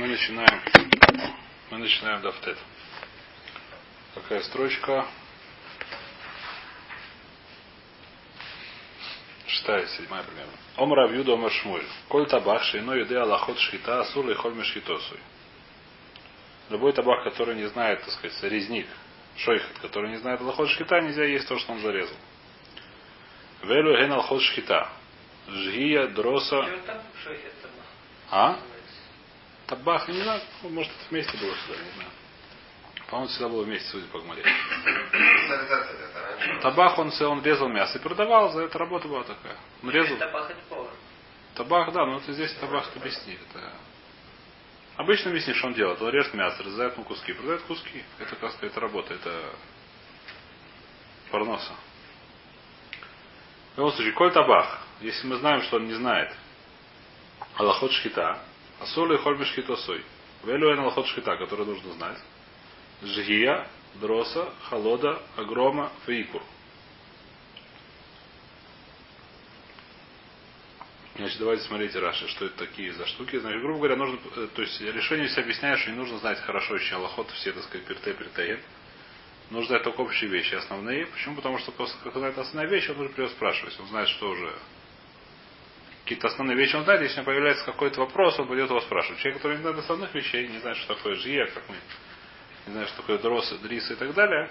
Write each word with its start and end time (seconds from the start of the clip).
Мы 0.00 0.06
начинаем. 0.06 0.62
Мы 1.70 1.76
начинаем 1.76 2.22
дафтет. 2.22 2.56
Такая 4.14 4.40
строчка. 4.44 5.06
Шестая, 9.46 9.86
седьмая 9.88 10.22
примерно. 10.22 10.52
Омра 10.78 11.06
вьюда 11.06 11.34
омар 11.34 11.52
шмуль. 11.52 11.84
Коль 12.08 12.26
табах 12.26 12.62
шейно 12.62 12.92
еды 12.92 13.14
аллахот 13.14 13.58
шхита 13.58 14.00
асур 14.00 14.30
и 14.30 14.34
холь 14.36 14.54
мешхитосуй. 14.54 15.20
Любой 16.70 16.94
табах, 16.94 17.22
который 17.24 17.56
не 17.56 17.66
знает, 17.66 18.00
так 18.00 18.08
сказать, 18.08 18.42
резник, 18.44 18.86
шойхат, 19.36 19.80
который 19.80 20.12
не 20.12 20.16
знает 20.16 20.40
аллахот 20.40 20.70
шхита, 20.70 20.98
нельзя 21.02 21.24
есть 21.24 21.46
то, 21.46 21.58
что 21.58 21.72
он 21.72 21.80
зарезал. 21.80 22.16
Велю 23.64 23.98
ген 23.98 24.12
алхот 24.12 24.40
шхита. 24.40 24.88
Жгия, 25.46 26.06
дроса. 26.06 26.66
А? 28.30 28.58
Табах, 29.70 30.08
не 30.08 30.20
знаю, 30.20 30.42
может 30.64 30.90
это 30.90 31.10
вместе 31.10 31.38
было 31.38 31.54
сюда, 31.54 31.78
не 31.78 31.90
знаю. 31.92 32.10
По-моему, 33.08 33.28
всегда 33.28 33.48
было 33.48 33.62
вместе, 33.62 33.88
судя 33.88 34.06
по 34.08 34.18
гморе. 34.18 34.44
Табах, 36.60 36.98
он, 36.98 37.12
он 37.20 37.42
резал 37.44 37.68
мясо 37.68 37.98
и 37.98 38.02
продавал, 38.02 38.50
за 38.50 38.62
это 38.62 38.78
работа 38.78 39.06
была 39.06 39.22
такая. 39.22 39.56
Он 39.84 39.90
резал. 39.90 40.16
Табах 40.16 40.50
это 40.50 40.60
повар. 40.68 40.90
Табах, 41.54 41.92
да, 41.92 42.04
но 42.04 42.16
это 42.16 42.32
здесь 42.32 42.52
табах 42.54 42.84
объясни. 42.96 43.38
Это... 43.48 43.72
Обычно 44.96 45.30
объясни, 45.30 45.54
что 45.54 45.68
он 45.68 45.74
делает. 45.74 46.02
Он 46.02 46.10
режет 46.10 46.34
мясо, 46.34 46.64
разрезает 46.64 46.98
на 46.98 47.04
куски, 47.04 47.32
продает 47.32 47.62
куски. 47.62 48.04
Это, 48.18 48.34
как 48.34 48.50
сказать, 48.50 48.72
это 48.72 48.80
работа, 48.80 49.14
это 49.14 49.54
парноса. 51.30 51.72
В 53.74 53.78
любом 53.78 53.92
случае, 53.92 54.14
коль 54.14 54.32
табах, 54.32 54.80
если 55.00 55.28
мы 55.28 55.36
знаем, 55.36 55.62
что 55.62 55.76
он 55.76 55.86
не 55.86 55.94
знает, 55.94 56.34
Аллахот 57.54 57.92
шхита, 57.92 58.49
асула 58.80 59.14
и 59.14 59.18
хольми 59.18 59.44
шхитосой. 59.44 60.02
Велю 60.44 60.70
аллахот 60.70 61.06
шхита, 61.06 61.36
который 61.36 61.66
нужно 61.66 61.92
знать. 61.92 62.18
Жгия, 63.02 63.66
дроса, 63.94 64.52
холода, 64.68 65.22
агрома, 65.36 65.92
фейкур. 66.06 66.42
Значит, 71.16 71.38
давайте 71.38 71.64
смотрите 71.64 71.98
Раши, 71.98 72.26
что 72.28 72.46
это 72.46 72.56
такие 72.56 72.94
за 72.94 73.06
штуки. 73.06 73.38
Значит, 73.38 73.60
грубо 73.60 73.78
говоря, 73.78 73.96
нужно, 73.96 74.18
э, 74.36 74.48
то 74.54 74.62
есть 74.62 74.80
решение 74.80 75.28
все 75.28 75.42
объясняет, 75.42 75.78
что 75.80 75.90
не 75.90 75.96
нужно 75.96 76.18
знать 76.18 76.40
хорошо 76.40 76.76
еще 76.76 76.94
Аллахот, 76.94 77.30
все, 77.32 77.52
так 77.52 77.62
сказать, 77.64 77.86
перте, 77.86 78.14
перте. 78.14 78.58
Нужно 79.50 79.68
знать 79.68 79.82
только 79.82 80.00
общие 80.00 80.30
вещи, 80.30 80.54
основные. 80.54 81.04
Почему? 81.06 81.36
Потому 81.36 81.58
что 81.58 81.72
после 81.72 81.96
как 82.02 82.14
знает 82.14 82.38
основная 82.38 82.70
вещь, 82.70 82.88
он 82.88 83.00
уже 83.00 83.10
придет 83.10 83.32
спрашивать. 83.32 83.78
Он 83.80 83.88
знает, 83.88 84.08
что 84.08 84.30
уже 84.30 84.50
какие-то 86.10 86.26
основные 86.26 86.56
вещи 86.56 86.74
он 86.74 86.82
знает, 86.82 87.02
если 87.02 87.18
у 87.18 87.22
него 87.22 87.30
появляется 87.30 87.64
какой-то 87.64 88.00
вопрос, 88.00 88.36
он 88.40 88.48
пойдет 88.48 88.68
его 88.68 88.80
спрашивать. 88.80 89.20
Человек, 89.20 89.40
который 89.40 89.58
не 89.58 89.62
знает 89.62 89.78
основных 89.78 90.12
вещей, 90.12 90.48
не 90.48 90.58
знает, 90.58 90.76
что 90.78 90.96
такое 90.96 91.14
жия, 91.14 91.46
как 91.46 91.62
мы, 91.68 91.76
не 92.66 92.72
знает, 92.72 92.88
что 92.88 92.96
такое 93.02 93.18
дрос, 93.18 93.48
дрис 93.62 93.88
и 93.92 93.94
так 93.94 94.12
далее, 94.14 94.50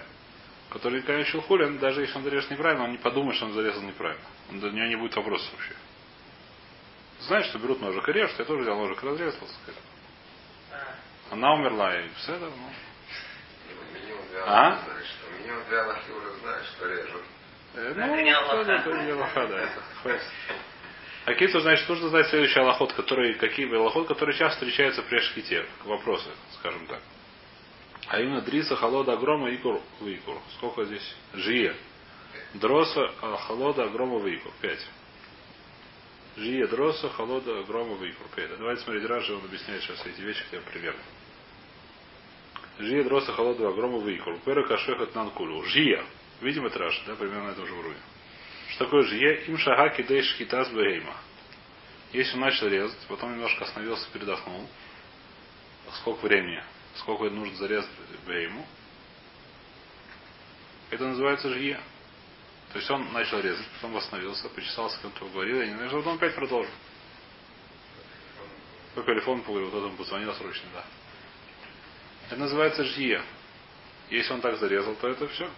который 0.70 1.00
никогда 1.02 1.16
не 1.16 1.24
учил 1.24 1.42
хулин, 1.42 1.78
даже 1.78 2.00
если 2.00 2.16
он 2.16 2.24
зарежет 2.24 2.50
неправильно, 2.50 2.84
он 2.84 2.92
не 2.92 2.96
подумает, 2.96 3.36
что 3.36 3.44
он 3.44 3.52
зарезал 3.52 3.82
неправильно. 3.82 4.24
Он, 4.50 4.60
до 4.60 4.70
него 4.70 4.86
не 4.86 4.96
будет 4.96 5.14
вопросов 5.16 5.52
вообще. 5.52 5.74
Знаешь, 7.20 7.44
что 7.48 7.58
берут 7.58 7.82
ножик 7.82 8.08
и 8.08 8.12
режут, 8.12 8.38
я 8.38 8.46
тоже 8.46 8.62
взял 8.62 8.78
ножик 8.78 9.04
и 9.04 9.06
разрезал. 9.06 9.46
Она 11.30 11.52
умерла, 11.56 11.94
и 11.94 12.08
все 12.14 12.36
это, 12.36 12.46
ну. 12.46 12.70
А? 14.46 14.78
Меня 15.42 15.56
вот 15.56 15.68
для 15.68 15.82
Аллахи 15.82 16.10
уже 16.10 16.30
знают, 16.40 16.64
что 16.64 16.86
режут. 16.88 17.22
Э, 17.74 17.92
Ну, 17.94 18.14
это 18.14 18.22
не 19.04 19.10
Аллаха, 19.10 19.46
да, 19.46 19.68
А 21.24 21.32
какие-то, 21.32 21.60
значит, 21.60 21.88
нужно 21.88 22.08
знать 22.08 22.28
следующий 22.28 22.58
аллахот, 22.58 22.92
который, 22.94 23.34
какие 23.34 23.72
аллахот, 23.74 24.08
которые 24.08 24.36
часто 24.36 24.60
встречаются 24.60 25.02
при 25.02 25.18
шхите, 25.18 25.66
вопросы, 25.84 26.28
скажем 26.58 26.86
так. 26.86 27.02
А 28.08 28.20
именно 28.20 28.40
дриса, 28.40 28.74
холода, 28.74 29.12
агрома, 29.12 29.54
икур, 29.54 29.80
выкур. 30.00 30.38
Сколько 30.56 30.84
здесь? 30.84 31.14
Жие. 31.34 31.76
Дроса, 32.54 33.12
а, 33.20 33.36
холода, 33.36 33.84
агрома, 33.84 34.18
выкур. 34.18 34.52
Пять. 34.60 34.84
Жие, 36.36 36.66
дроса, 36.66 37.08
холода, 37.10 37.60
агрома, 37.60 37.94
выкур. 37.94 38.26
Пять. 38.34 38.56
Давайте 38.58 38.82
смотреть 38.82 39.04
Раджи, 39.04 39.34
он 39.34 39.44
объясняет 39.44 39.82
сейчас 39.82 40.04
эти 40.06 40.20
вещи 40.22 40.42
хотя 40.44 40.62
бы 40.62 40.70
примерно. 40.70 41.02
Жия, 42.78 43.04
дроса, 43.04 43.32
холода, 43.32 43.68
агрома, 43.68 43.98
выкур. 43.98 44.38
Пера, 44.40 44.66
кашехат, 44.66 45.14
нанкулю. 45.14 45.62
Жия. 45.66 46.02
Видим 46.40 46.64
это 46.66 46.78
Раша, 46.78 47.02
да, 47.06 47.14
примерно 47.14 47.48
на 47.48 47.50
этом 47.52 47.66
же 47.66 47.74
уровне. 47.74 48.00
Что 48.70 48.84
такое 48.84 49.02
жие? 49.04 49.44
Им 49.46 49.58
шагаки 49.58 50.02
дей 50.02 50.22
шхитас 50.22 50.70
бейма. 50.70 51.16
Если 52.12 52.34
он 52.34 52.40
начал 52.40 52.68
резать, 52.68 52.98
потом 53.08 53.32
немножко 53.32 53.64
остановился, 53.64 54.08
передохнул. 54.12 54.68
Сколько 56.00 56.26
времени? 56.26 56.62
Сколько 56.96 57.24
нужно 57.30 57.56
зарезать 57.56 57.90
бейму? 58.26 58.66
Это 60.90 61.04
называется 61.06 61.48
жие. 61.50 61.80
То 62.72 62.78
есть 62.78 62.90
он 62.90 63.12
начал 63.12 63.40
резать, 63.40 63.66
потом 63.74 63.92
восстановился, 63.92 64.48
почесался, 64.48 65.00
кем-то 65.00 65.24
поговорил, 65.24 65.60
и 65.60 65.66
не 65.66 65.74
знаю, 65.74 65.90
потом 65.90 66.16
опять 66.16 66.34
продолжил. 66.36 66.72
По 68.94 69.02
телефону 69.02 69.42
поговорил, 69.42 69.68
кто-то 69.70 69.96
позвонил 69.96 70.32
срочно, 70.34 70.68
да. 70.72 70.84
Это 72.26 72.36
называется 72.36 72.84
жие. 72.84 73.22
Если 74.10 74.32
он 74.32 74.40
так 74.40 74.56
зарезал, 74.58 74.94
то 74.96 75.08
это 75.08 75.26
все. 75.28 75.50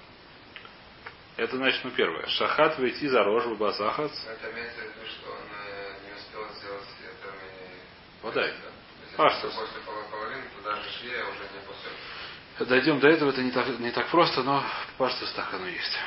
Это 1.37 1.57
значит, 1.57 1.83
ну 1.85 1.91
первое. 1.93 2.27
Шахат 2.27 2.79
войти 2.79 3.09
за 3.09 3.25
рожь 3.25 3.45
в 3.45 3.57
базахац. 3.57 4.13
Это 4.27 4.51
имеется 4.53 4.81
в 4.81 4.85
виду, 4.85 5.07
что 5.07 5.31
он 5.31 5.39
э, 5.67 5.95
не 6.07 6.13
успел 6.15 6.49
сделать 6.57 6.89
это 7.03 7.29
и... 7.29 8.23
Водай. 8.23 8.51
Да? 8.51 8.59
То 8.59 9.05
есть, 9.05 9.17
Паштус. 9.17 9.55
После 9.55 9.81
половины, 10.11 10.43
то 10.57 10.71
даже 10.71 10.91
швея 10.99 11.25
уже 11.25 11.41
не 11.41 11.67
после. 11.67 12.67
Дойдем 12.67 13.01
до 13.01 13.09
этого, 13.09 13.31
это 13.31 13.43
не 13.43 13.51
так, 13.51 13.67
не 13.79 13.91
так 13.91 14.09
просто, 14.11 14.43
но 14.43 14.63
паштус 14.99 15.33
так 15.33 15.53
оно 15.55 15.67
есть. 15.67 15.99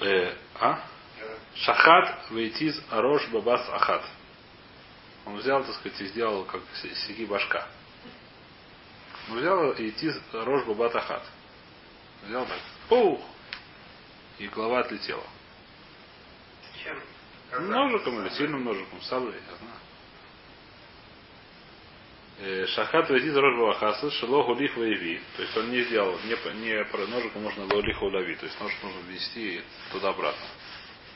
Э, 0.00 0.36
а? 0.60 0.80
Шахат 1.56 2.30
вейтиз 2.30 2.80
арош 2.90 3.28
бабас 3.28 3.68
ахат. 3.68 4.04
Он 5.26 5.36
взял, 5.36 5.62
так 5.64 5.74
сказать, 5.74 6.00
и 6.00 6.06
сделал 6.06 6.44
как 6.44 6.62
сиги 7.06 7.24
башка. 7.24 7.66
Он 9.28 9.38
взял 9.38 9.72
и 9.72 9.90
идти 9.90 10.10
рожь 10.32 10.64
бабат 10.66 10.94
ахат. 10.94 11.22
Взял 12.24 12.46
так. 12.46 12.58
Пух! 12.88 13.20
И 14.42 14.48
голова 14.48 14.80
отлетела. 14.80 15.22
Чем? 16.82 17.00
Ножиком 17.68 18.20
или 18.20 18.28
сильным 18.30 18.64
ножиком, 18.64 19.00
саблей, 19.02 19.34
я 19.34 19.56
знаю. 19.56 19.80
Э, 22.40 22.66
Шахат 22.66 23.08
везит 23.10 23.36
рожь 23.36 23.56
бабахаса, 23.56 24.10
шело 24.10 24.42
гулих 24.42 24.76
воеви. 24.76 25.20
То 25.36 25.42
есть 25.42 25.56
он 25.56 25.70
не 25.70 25.82
сделал, 25.84 26.18
не, 26.24 26.34
не 26.60 26.84
про 26.86 27.06
ножиком 27.06 27.42
можно 27.42 27.72
лолих 27.72 28.02
улови. 28.02 28.34
То 28.34 28.46
есть 28.46 28.60
ножик 28.60 28.82
нужно 28.82 28.98
ввести 29.02 29.62
туда-обратно. 29.92 30.46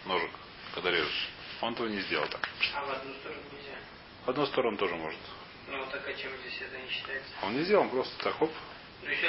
Ножик, 0.05 0.31
когда 0.77 0.93
режешь. 0.93 1.29
Он 1.63 1.73
этого 1.73 1.89
не 1.89 2.03
сделал 2.03 2.29
так. 2.29 2.49
А 2.77 2.85
в 2.85 2.91
одну 2.93 3.13
сторону 3.15 3.41
нельзя. 3.51 3.79
В 4.25 4.31
одну 4.31 4.47
сторону 4.47 4.77
тоже 4.77 4.95
может. 4.95 5.21
Ну 5.69 5.79
вот 5.79 5.91
так 5.91 6.07
а 6.07 6.15
чем 6.15 6.31
здесь 6.43 6.63
это 6.63 6.79
не 6.79 6.89
считается? 6.91 7.33
Он 7.43 7.57
не 7.57 7.65
сделал, 7.65 7.83
он 7.83 7.91
просто 7.91 8.23
так, 8.23 8.39
хоп. 8.39 8.53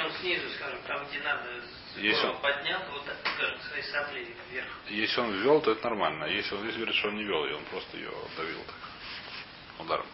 Он 0.04 0.12
снизу, 0.20 0.48
скажем, 0.56 0.80
там 0.86 1.06
где 1.06 1.20
надо, 1.20 1.48
Если 1.96 2.26
он- 2.26 2.40
поднял, 2.40 2.80
вот 2.90 3.04
так, 3.06 3.16
скажем, 3.36 3.58
своей 3.68 3.82
саблей 3.84 4.34
вверх. 4.50 4.66
Если 4.88 5.20
он 5.20 5.32
ввел, 5.32 5.60
то 5.60 5.72
это 5.72 5.84
нормально. 5.84 6.24
А 6.24 6.28
если 6.28 6.54
он 6.56 6.62
здесь 6.62 6.76
говорит, 6.76 6.94
что 6.96 7.08
он 7.08 7.16
не 7.16 7.24
вел, 7.24 7.44
и 7.46 7.52
он 7.52 7.64
просто 7.66 7.96
ее 7.96 8.10
давил 8.36 8.62
так. 8.64 9.86
Ударом. 9.86 10.06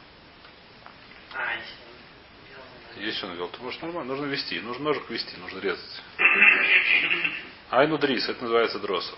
А, 1.33 1.55
если 1.55 3.05
Если 3.07 3.27
он 3.27 3.35
вел, 3.37 3.49
то 3.49 3.63
может 3.63 3.81
нормально. 3.83 4.13
Нужно 4.15 4.27
вести. 4.27 4.61
Нужно 4.61 4.85
ножик 4.85 5.09
вести, 5.11 5.37
нужно 5.39 5.59
резать. 5.61 6.03
Айну 7.71 7.99
дрис, 7.99 8.29
это 8.29 8.43
называется 8.43 8.79
дроса. 8.79 9.15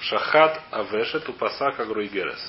Шахат 0.00 0.62
авешет 0.70 1.28
упасак 1.28 1.80
агруигерес. 1.80 2.40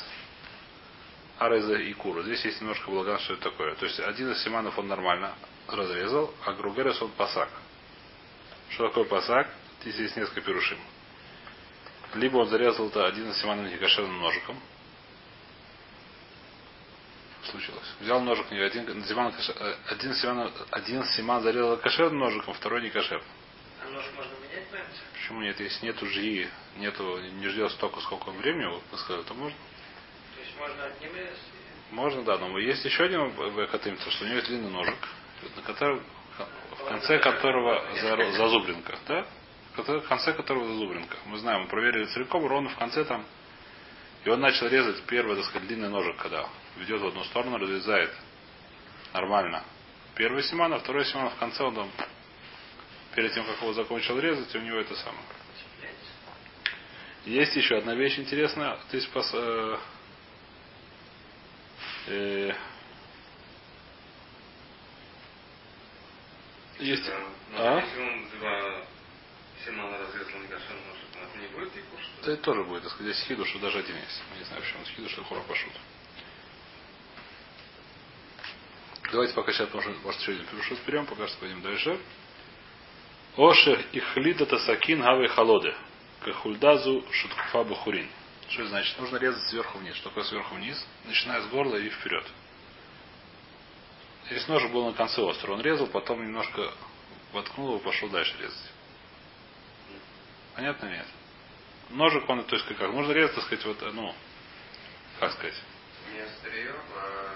Ареза 1.40 1.76
и 1.76 1.94
кура. 1.94 2.24
Здесь 2.24 2.44
есть 2.46 2.62
немножко 2.62 2.90
благан, 2.90 3.20
что 3.20 3.34
это 3.34 3.44
такое. 3.44 3.76
То 3.76 3.86
есть 3.86 4.00
один 4.00 4.32
из 4.32 4.44
семанов 4.44 4.78
он 4.80 4.88
нормально 4.88 5.36
разрезал, 5.68 6.34
а 6.46 6.54
гругерес 6.54 7.02
он 7.02 7.12
пасак. 7.12 7.50
Что 8.70 8.88
такое 8.88 9.06
пасак? 9.06 9.48
Здесь 9.82 9.96
есть 9.98 10.18
несколько 10.18 10.42
перушим. 10.42 10.80
Либо 12.16 12.38
он 12.38 12.48
зарезал 12.50 12.88
это 12.88 13.06
один 13.06 13.30
из 13.30 13.40
семанов 13.40 13.72
некошерным 13.72 14.20
ножиком. 14.20 14.60
Случилось. 17.52 17.94
Взял 18.02 18.20
ножик, 18.22 18.50
не 18.52 18.60
один, 18.60 19.06
семан, 19.06 19.32
каше- 19.32 19.56
э, 19.58 19.76
один, 19.90 20.14
семан, 20.16 20.52
один 20.72 21.04
семан 21.06 21.44
зарезал 21.44 21.78
кошерным 21.78 22.20
ножиком, 22.20 22.54
второй 22.56 22.82
не 22.82 22.90
кошерным. 22.90 23.24
А 23.82 23.90
нож 23.90 24.04
можно 24.16 24.32
менять, 24.44 24.68
понимаете? 24.70 25.00
Почему 25.14 25.42
нет? 25.42 25.60
Если 25.60 25.86
нету 25.86 26.06
жги, 26.08 26.50
нету, 26.78 27.20
не 27.20 27.48
ждет 27.48 27.72
столько, 27.72 28.02
сколько 28.02 28.30
он 28.30 28.38
времени, 28.38 28.66
вот, 28.66 28.84
мы 28.92 28.98
сказали, 28.98 29.24
то 29.24 29.34
можно. 29.34 29.58
Можно 30.60 30.84
одним 30.86 31.16
резать? 31.16 31.40
Можно, 31.92 32.24
да, 32.24 32.38
но 32.38 32.58
есть 32.60 32.84
еще 32.84 33.04
один 33.04 33.30
векатымца, 33.56 34.12
что 34.12 34.26
у 34.26 34.28
него 34.28 34.38
есть 34.38 34.48
длинный 34.50 34.72
ножик, 34.72 34.96
на 35.56 35.62
котором, 35.62 36.04
в 36.78 36.84
конце 36.90 37.20
которого 37.20 37.84
за- 37.96 38.32
зазубринка, 38.34 38.98
да? 39.08 39.26
В 39.72 39.76
конце- 39.76 40.00
в 40.00 40.08
конце 40.08 40.34
которого 40.34 40.68
зазубринка. 40.68 41.18
Мы 41.26 41.38
знаем, 41.38 41.62
мы 41.64 41.68
проверили 41.68 42.06
целиком, 42.06 42.46
ровно 42.46 42.70
в 42.70 42.76
конце 42.78 43.06
там. 43.06 43.26
И 44.26 44.30
он 44.30 44.42
начал 44.42 44.68
резать 44.68 45.02
первый, 45.04 45.36
так 45.38 45.46
сказать, 45.46 45.68
длинный 45.68 45.90
ножик, 45.90 46.18
когда 46.18 46.48
ведет 46.78 47.00
в 47.02 47.08
одну 47.08 47.24
сторону, 47.26 47.58
разрезает 47.58 48.12
Нормально. 49.14 49.64
Первый 50.16 50.44
симан, 50.44 50.74
а 50.74 50.80
второй 50.80 51.06
симан 51.06 51.30
в 51.30 51.36
конце 51.36 51.64
он 51.64 51.74
там, 51.76 51.92
перед 53.16 53.34
тем, 53.34 53.46
как 53.46 53.62
его 53.62 53.74
закончил 53.74 54.20
резать, 54.20 54.54
у 54.56 54.60
него 54.60 54.78
это 54.78 54.96
самое. 54.96 55.24
Есть 57.26 57.56
еще 57.56 57.78
одна 57.78 57.96
вещь 57.96 58.20
интересная. 58.20 58.78
Здесь 58.90 59.06
пос, 59.08 59.32
э, 59.34 59.38
э, 59.38 59.78
есть. 59.78 59.78
Ну, 61.80 61.84
А? 61.84 61.86
Если 61.86 61.86
он 61.88 61.88
два 61.88 61.88
Симана 61.88 61.96
разрезал 61.96 61.96
Негашин, 61.96 61.96
может, 61.96 61.96
это 61.96 61.96
не 61.96 61.96
будет 61.96 61.97
Икур, 71.76 72.00
что 72.02 72.22
Да 72.22 72.28
ли? 72.28 72.34
это 72.36 72.44
тоже 72.44 72.64
будет, 72.64 72.84
так 72.84 72.92
сказать, 72.92 73.16
здесь 73.16 73.28
хидуш, 73.28 73.50
что 73.50 73.60
даже 73.60 73.80
один 73.80 73.96
есть. 73.96 74.22
Мы 74.32 74.38
не 74.40 74.46
знаю, 74.46 74.62
почему 74.62 74.84
хидуш, 74.86 75.12
что 75.12 75.24
хура 75.24 75.42
пошут. 75.42 75.74
Давайте 79.12 79.34
пока 79.34 79.54
сейчас, 79.54 79.74
может, 79.74 80.04
может 80.04 80.22
еще 80.22 80.32
один 80.34 80.46
перешут 80.46 80.80
берем, 80.86 81.06
пока 81.06 81.28
что 81.28 81.38
пойдем 81.40 81.62
дальше. 81.62 82.00
Ошер 83.38 83.86
ихлида 83.94 84.46
тасакин 84.46 85.02
гавы 85.02 85.28
холоды. 85.30 85.74
Кахульдазу 86.22 87.06
шуткфа 87.12 87.64
бухурин. 87.64 88.10
Что 88.50 88.62
это 88.62 88.70
значит? 88.70 88.98
Нужно 89.00 89.18
резать 89.18 89.44
сверху 89.50 89.78
вниз. 89.78 89.96
Что 89.96 90.10
такое 90.10 90.24
сверху 90.24 90.56
вниз? 90.56 90.86
Начиная 91.06 91.42
с 91.42 91.48
горла 91.48 91.76
и 91.76 91.90
вперед. 91.90 92.26
Здесь 94.28 94.48
ножик 94.48 94.72
был 94.72 94.86
на 94.86 94.94
конце 94.94 95.22
острова. 95.22 95.56
Он 95.56 95.62
резал, 95.62 95.88
потом 95.88 96.22
немножко 96.22 96.74
воткнул 97.34 97.70
его, 97.70 97.80
пошел 97.80 98.10
дальше 98.10 98.36
резать. 98.40 98.72
Понятно 100.56 100.88
нет? 100.88 101.06
Ножик 101.90 102.28
он, 102.30 102.44
то 102.44 102.56
есть 102.56 102.68
как, 102.68 102.92
нужно 102.92 103.12
резать, 103.12 103.36
так 103.36 103.46
сказать, 103.46 103.66
вот, 103.66 103.94
ну, 103.94 104.14
как 105.20 105.32
сказать. 105.34 105.54
Не 106.14 106.20
острием, 106.20 106.76
а... 106.96 107.34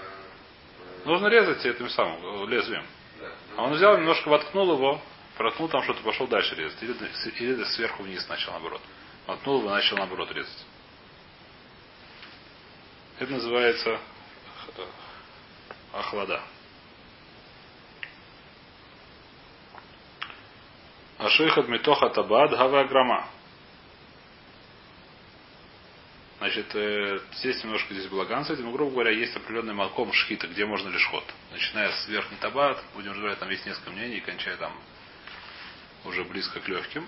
э, 1.04 1.06
Нужно 1.06 1.28
резать 1.28 1.64
этим 1.64 1.88
самым, 1.88 2.44
э, 2.44 2.46
лезвием. 2.48 2.84
Да. 3.20 3.32
А 3.56 3.62
он 3.64 3.72
взял, 3.72 3.96
немножко 3.96 4.28
воткнул 4.28 4.72
его, 4.72 5.00
проткнул 5.36 5.68
там 5.68 5.82
что-то, 5.84 6.02
пошел 6.02 6.26
дальше 6.26 6.54
резать. 6.54 6.82
Или, 6.82 6.94
или 7.38 7.64
сверху 7.64 8.02
вниз 8.02 8.28
начал 8.28 8.52
наоборот. 8.52 8.82
Воткнул 9.26 9.60
его, 9.60 9.70
начал 9.70 9.96
наоборот 9.96 10.30
резать. 10.32 10.66
Это 13.18 13.32
называется 13.32 14.00
охлада. 15.92 16.42
Ашойхад 21.18 21.68
митоха 21.68 22.08
табад 22.08 22.50
гава 22.50 22.84
грама. 22.84 23.28
Значит, 26.38 26.74
э, 26.74 27.20
здесь 27.34 27.62
немножко 27.62 27.94
здесь 27.94 28.08
балаган 28.08 28.44
с 28.44 28.50
этим. 28.50 28.72
Грубо 28.72 28.90
говоря, 28.90 29.12
есть 29.12 29.36
определенный 29.36 29.74
малком 29.74 30.12
шхита, 30.12 30.48
где 30.48 30.66
можно 30.66 30.88
лишь 30.88 31.06
ход. 31.06 31.22
Начиная 31.52 31.92
с 31.92 32.08
верхней 32.08 32.38
табат, 32.38 32.82
будем 32.94 33.12
разбирать, 33.12 33.38
там 33.38 33.48
есть 33.50 33.64
несколько 33.64 33.90
мнений, 33.90 34.18
кончая 34.20 34.56
там 34.56 34.72
уже 36.04 36.24
близко 36.24 36.58
к 36.58 36.66
легким. 36.66 37.06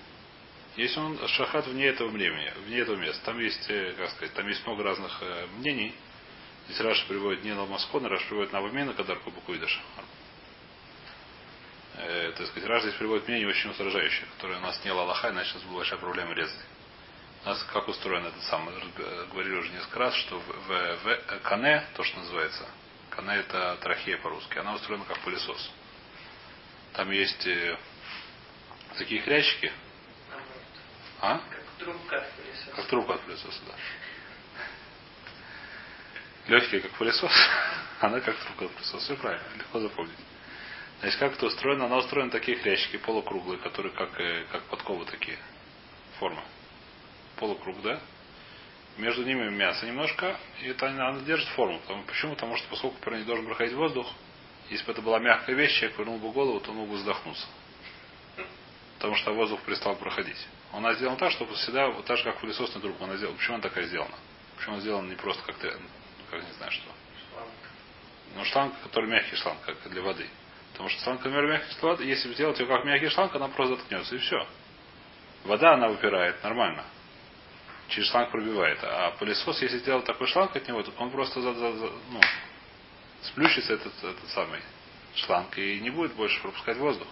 Если 0.76 0.98
он 0.98 1.18
шахат 1.28 1.66
вне 1.68 1.86
этого 1.86 2.08
времени, 2.08 2.52
вне 2.66 2.78
этого 2.78 2.96
места, 2.96 3.24
там 3.26 3.38
есть, 3.38 3.64
э, 3.70 3.94
как 3.96 4.10
сказать, 4.10 4.34
там 4.34 4.48
есть 4.48 4.66
много 4.66 4.82
разных 4.82 5.16
э, 5.20 5.46
мнений. 5.58 5.94
Здесь 6.66 6.80
Раша 6.80 7.06
приводит 7.06 7.44
не 7.44 7.52
Ламаскона, 7.52 8.08
Раша 8.08 8.26
приводит 8.26 8.52
Навамена, 8.52 8.92
когда 8.94 9.14
Букуидыш. 9.14 9.80
Э, 11.96 12.32
то 12.36 12.42
есть, 12.42 12.56
Раша 12.66 12.88
здесь 12.88 12.98
приводит 12.98 13.28
мнение 13.28 13.46
очень 13.48 13.70
устражающее, 13.70 14.26
которое 14.36 14.58
у 14.58 14.62
нас 14.62 14.82
не 14.84 14.90
Аллаха, 14.90 15.30
иначе 15.30 15.52
у 15.52 15.54
нас 15.54 15.62
была 15.64 15.76
большая 15.76 15.98
проблема 16.00 16.34
резать. 16.34 16.66
У 17.44 17.48
нас 17.48 17.62
как 17.72 17.86
устроен 17.86 18.24
этот 18.26 18.42
самый, 18.44 18.74
разб- 18.74 19.28
говорили 19.30 19.56
уже 19.56 19.70
несколько 19.70 19.98
раз, 20.00 20.14
что 20.16 20.40
в, 20.40 20.46
в- 20.46 20.96
в- 21.04 21.08
э, 21.08 21.38
кане, 21.44 21.84
то, 21.94 22.02
что 22.02 22.18
называется, 22.18 22.66
кане 23.10 23.36
это 23.36 23.78
трахея 23.80 24.18
по-русски, 24.18 24.58
она 24.58 24.74
устроена 24.74 25.04
как 25.04 25.20
пылесос. 25.20 25.70
Там 26.94 27.12
есть 27.12 27.46
э, 27.46 27.76
такие 28.98 29.20
хрящики. 29.22 29.70
А? 31.20 31.38
Как 31.38 31.64
трубка 31.78 32.16
от 32.18 32.32
пылесоса. 32.32 32.70
Как 32.76 32.86
трубка 32.86 33.14
от 33.14 33.20
пылесоса, 33.22 33.60
да. 33.66 33.74
Легкие, 36.48 36.80
как 36.80 36.90
пылесос. 36.92 37.32
Она 38.00 38.20
как 38.20 38.36
трубка 38.36 38.66
от 38.66 38.70
пылесоса. 38.72 38.98
Все 38.98 39.16
правильно, 39.16 39.44
легко 39.56 39.80
запомнить. 39.80 40.18
Значит, 41.00 41.18
как 41.18 41.32
это 41.34 41.46
устроено? 41.46 41.86
Она 41.86 41.98
устроена 41.98 42.30
такие 42.30 42.56
хрящики 42.58 42.96
полукруглые, 42.96 43.58
которые 43.58 43.92
как, 43.92 44.18
э, 44.18 44.46
как 44.50 44.62
подковы 44.64 45.04
такие. 45.04 45.38
Форма. 46.18 46.42
Полукруг, 47.36 47.82
да? 47.82 48.00
Между 48.96 49.24
ними 49.24 49.50
мясо 49.50 49.84
немножко, 49.86 50.38
и 50.62 50.68
это 50.68 50.88
она, 50.88 51.18
держит 51.20 51.48
форму. 51.48 51.80
Потому, 51.80 52.04
почему? 52.04 52.34
Потому 52.34 52.56
что 52.56 52.68
поскольку 52.68 52.96
про 52.98 53.18
не 53.18 53.24
должен 53.24 53.44
проходить 53.44 53.74
воздух, 53.74 54.10
если 54.70 54.86
бы 54.86 54.92
это 54.92 55.02
была 55.02 55.18
мягкая 55.18 55.56
вещь, 55.56 55.74
человек 55.74 55.96
повернул 55.96 56.18
бы 56.18 56.30
голову, 56.30 56.60
то 56.60 56.70
он 56.70 56.76
мог 56.78 56.88
бы 56.88 56.98
задохнуться. 56.98 57.46
Потому 58.96 59.16
что 59.16 59.34
воздух 59.34 59.60
перестал 59.62 59.96
проходить. 59.96 60.38
Она 60.74 60.94
сделана 60.94 61.16
так, 61.16 61.30
чтобы 61.30 61.54
всегда, 61.54 61.88
вот 61.88 62.04
так 62.04 62.18
же, 62.18 62.24
как 62.24 62.40
пылесосная 62.40 62.82
трубка, 62.82 63.04
она 63.04 63.16
сделана. 63.16 63.36
Почему 63.36 63.54
она 63.54 63.62
такая 63.62 63.86
сделана? 63.86 64.14
Почему 64.56 64.74
она 64.74 64.80
сделана 64.82 65.08
не 65.08 65.14
просто 65.14 65.42
как, 65.44 65.56
ты- 65.56 65.76
как 66.30 66.42
не 66.42 66.52
знаю 66.52 66.72
что. 66.72 66.90
Шланг. 67.30 67.48
Но 68.34 68.44
шланг, 68.44 68.74
который 68.82 69.08
мягкий 69.08 69.36
шланг, 69.36 69.60
как 69.64 69.76
для 69.90 70.02
воды. 70.02 70.28
Потому 70.72 70.88
что 70.88 71.00
шланг, 71.04 71.24
например, 71.24 71.46
мягкий 71.46 71.78
шланг, 71.78 72.00
если 72.00 72.32
сделать 72.32 72.58
ее 72.58 72.66
как 72.66 72.84
мягкий 72.84 73.08
шланг, 73.08 73.34
она 73.36 73.46
просто 73.48 73.76
заткнется, 73.76 74.16
и 74.16 74.18
все. 74.18 74.46
Вода, 75.44 75.74
она 75.74 75.88
выпирает, 75.88 76.42
нормально. 76.42 76.84
Через 77.88 78.08
шланг 78.10 78.30
пробивает. 78.32 78.78
А 78.82 79.12
пылесос, 79.12 79.62
если 79.62 79.78
сделать 79.78 80.04
такой 80.06 80.26
шланг 80.26 80.56
от 80.56 80.66
него, 80.66 80.82
то 80.82 80.92
он 80.98 81.10
просто 81.10 81.40
за, 81.40 81.54
за- 81.54 81.72
за- 81.76 81.92
ну, 82.10 82.20
сплющится 83.22 83.74
этот, 83.74 83.92
этот 84.02 84.28
самый 84.30 84.60
шланг 85.14 85.56
и 85.56 85.78
не 85.78 85.90
будет 85.90 86.14
больше 86.14 86.40
пропускать 86.42 86.78
воздух. 86.78 87.06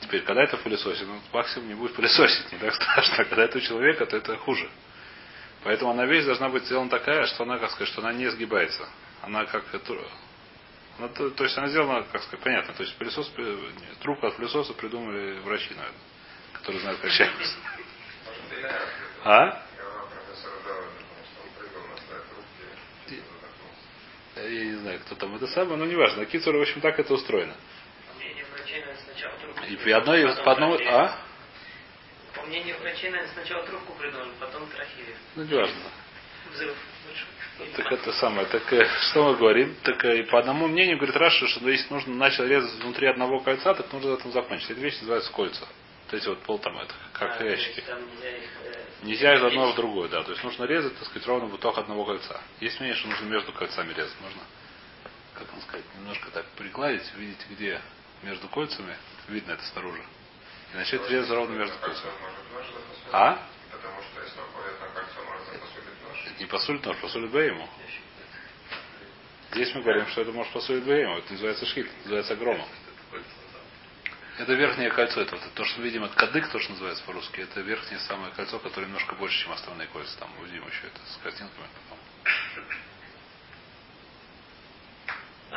Теперь, 0.00 0.22
когда 0.22 0.42
это 0.42 0.56
пылесосит, 0.58 1.06
ну, 1.06 1.20
максимум 1.32 1.68
не 1.68 1.74
будет 1.74 1.94
пылесосить, 1.94 2.52
не 2.52 2.58
так 2.58 2.74
страшно. 2.74 3.24
Когда 3.24 3.44
это 3.44 3.58
у 3.58 3.60
человека, 3.60 4.06
то 4.06 4.16
это 4.16 4.36
хуже. 4.36 4.68
Поэтому 5.64 5.90
она 5.90 6.06
вещь 6.06 6.24
должна 6.24 6.48
быть 6.48 6.64
сделана 6.64 6.90
такая, 6.90 7.26
что 7.26 7.42
она, 7.42 7.58
как 7.58 7.70
сказать, 7.70 7.88
что 7.88 8.00
она 8.02 8.12
не 8.12 8.28
сгибается. 8.30 8.88
Она 9.22 9.46
как 9.46 9.64
она, 10.98 11.08
то, 11.08 11.30
то 11.30 11.44
есть 11.44 11.56
она 11.58 11.68
сделана, 11.68 12.04
как 12.10 12.22
сказать, 12.22 12.40
понятно. 12.40 12.72
То 12.74 12.82
есть 12.82 12.96
пылесос, 12.96 13.30
э, 13.36 13.70
трубку 14.00 14.26
от 14.26 14.36
пылесоса 14.36 14.72
придумали 14.72 15.38
врачи, 15.40 15.68
наверное, 15.74 16.00
которые 16.54 16.80
знают, 16.80 17.00
как 17.00 17.10
Беляев, 17.10 17.32
А? 19.24 19.62
Я 24.36 24.64
не 24.64 24.74
знаю, 24.76 25.00
кто 25.00 25.14
там 25.16 25.34
это 25.36 25.46
самое, 25.48 25.76
но 25.76 25.86
неважно. 25.86 26.20
На 26.20 26.26
Кицура, 26.26 26.58
в 26.58 26.62
общем, 26.62 26.80
так 26.80 26.98
это 26.98 27.12
устроено. 27.12 27.54
По 28.08 28.18
мнению 28.18 28.46
врачей, 28.52 28.80
наверное, 28.80 29.02
сначала 29.02 29.38
трубку 29.38 29.55
И 29.68 29.76
при 29.76 29.92
одной, 29.92 30.26
потом 30.26 30.44
по 30.44 30.52
одному, 30.52 30.76
трахею. 30.76 30.96
а? 30.98 31.18
По 32.34 32.42
мнению 32.42 32.78
врачей, 32.80 33.10
наверное, 33.10 33.32
сначала 33.32 33.64
трубку 33.66 33.92
придумали, 33.94 34.30
потом 34.40 34.66
трахею. 34.68 35.16
Ну, 35.36 35.44
неважно. 35.44 35.74
Взрыв. 36.52 36.76
большой. 37.06 37.74
Так 37.74 37.90
это 37.92 38.12
самое, 38.12 38.46
так 38.48 38.70
э, 38.72 38.86
что 39.10 39.24
мы 39.24 39.36
говорим? 39.36 39.74
Так 39.82 40.04
э, 40.04 40.18
и 40.18 40.22
по 40.24 40.38
одному 40.38 40.68
мнению 40.68 40.96
говорит 40.98 41.16
Раша, 41.16 41.46
что 41.48 41.66
если 41.68 41.92
нужно 41.92 42.14
начал 42.14 42.44
резать 42.44 42.74
внутри 42.82 43.06
одного 43.08 43.40
кольца, 43.40 43.74
так 43.74 43.90
нужно 43.92 44.10
этом 44.14 44.30
закончить. 44.32 44.70
Эта 44.70 44.80
вещь 44.80 44.98
называется 45.00 45.32
кольца. 45.32 45.66
Вот 46.04 46.14
эти 46.14 46.28
вот 46.28 46.40
пол 46.42 46.58
там 46.58 46.76
это, 46.78 46.94
как 47.14 47.32
А, 47.32 47.38
то 47.38 47.44
ящики. 47.46 47.80
нельзя 47.80 48.36
их... 48.36 48.42
э, 48.64 48.84
Нельзя 49.02 49.34
из 49.34 49.42
одного 49.42 49.72
в 49.72 49.74
другое, 49.74 50.08
да. 50.08 50.22
То 50.22 50.32
есть 50.32 50.44
нужно 50.44 50.64
резать, 50.64 50.96
так 50.98 51.06
сказать, 51.08 51.26
ровно 51.26 51.46
в 51.46 51.56
итог 51.56 51.76
одного 51.78 52.04
кольца. 52.04 52.40
Есть 52.60 52.78
мнение, 52.78 52.96
что 52.96 53.08
нужно 53.08 53.24
между 53.26 53.52
кольцами 53.52 53.92
резать. 53.94 54.14
Можно, 54.20 54.42
как 55.34 55.50
вам 55.50 55.60
сказать, 55.62 55.84
немножко 55.98 56.30
так 56.30 56.44
пригладить, 56.56 57.02
видите, 57.16 57.44
где 57.50 57.80
между 58.22 58.48
кольцами, 58.48 58.96
видно 59.28 59.52
это 59.52 59.64
снаружи. 59.66 60.02
И 60.72 60.76
начать 60.76 61.08
резать 61.10 61.30
ровно 61.30 61.54
между 61.54 61.78
кольцами. 61.78 62.12
А? 63.12 63.46
Потому 63.70 64.02
что 64.02 64.20
если 64.22 64.36
находят 64.38 64.80
на 64.80 64.88
кольцо, 64.88 65.24
может 65.24 65.46
запасулить 65.46 66.02
нож. 66.02 66.26
Это 66.26 66.40
не 66.40 66.46
посулит 66.46 66.84
нож, 66.84 66.96
посулит 66.98 67.30
бы 67.30 67.42
ему. 67.42 67.68
Здесь 69.52 69.74
мы 69.74 69.82
говорим, 69.82 70.06
что 70.08 70.22
это 70.22 70.32
может 70.32 70.52
посулить 70.52 70.84
бы 70.84 70.92
ему. 70.92 71.18
Это 71.18 71.32
называется 71.32 71.66
шхит, 71.66 71.86
это 71.86 71.98
называется 72.02 72.36
громом. 72.36 72.68
Это 74.38 74.52
верхнее 74.52 74.90
кольцо, 74.90 75.22
это 75.22 75.36
вот 75.36 75.54
то, 75.54 75.64
что 75.64 75.80
мы 75.80 75.86
видим, 75.86 76.04
это 76.04 76.14
кадык, 76.14 76.50
то, 76.50 76.58
что 76.58 76.72
называется 76.72 77.02
по-русски, 77.04 77.40
это 77.40 77.60
верхнее 77.62 77.98
самое 78.00 78.32
кольцо, 78.34 78.58
которое 78.58 78.86
немножко 78.86 79.14
больше, 79.14 79.42
чем 79.42 79.52
остальные 79.52 79.88
кольца. 79.88 80.18
Там 80.18 80.30
мы 80.38 80.46
видим 80.46 80.66
еще 80.66 80.88
это 80.88 81.00
с 81.10 81.16
картинками 81.22 81.66
потом. 81.88 81.98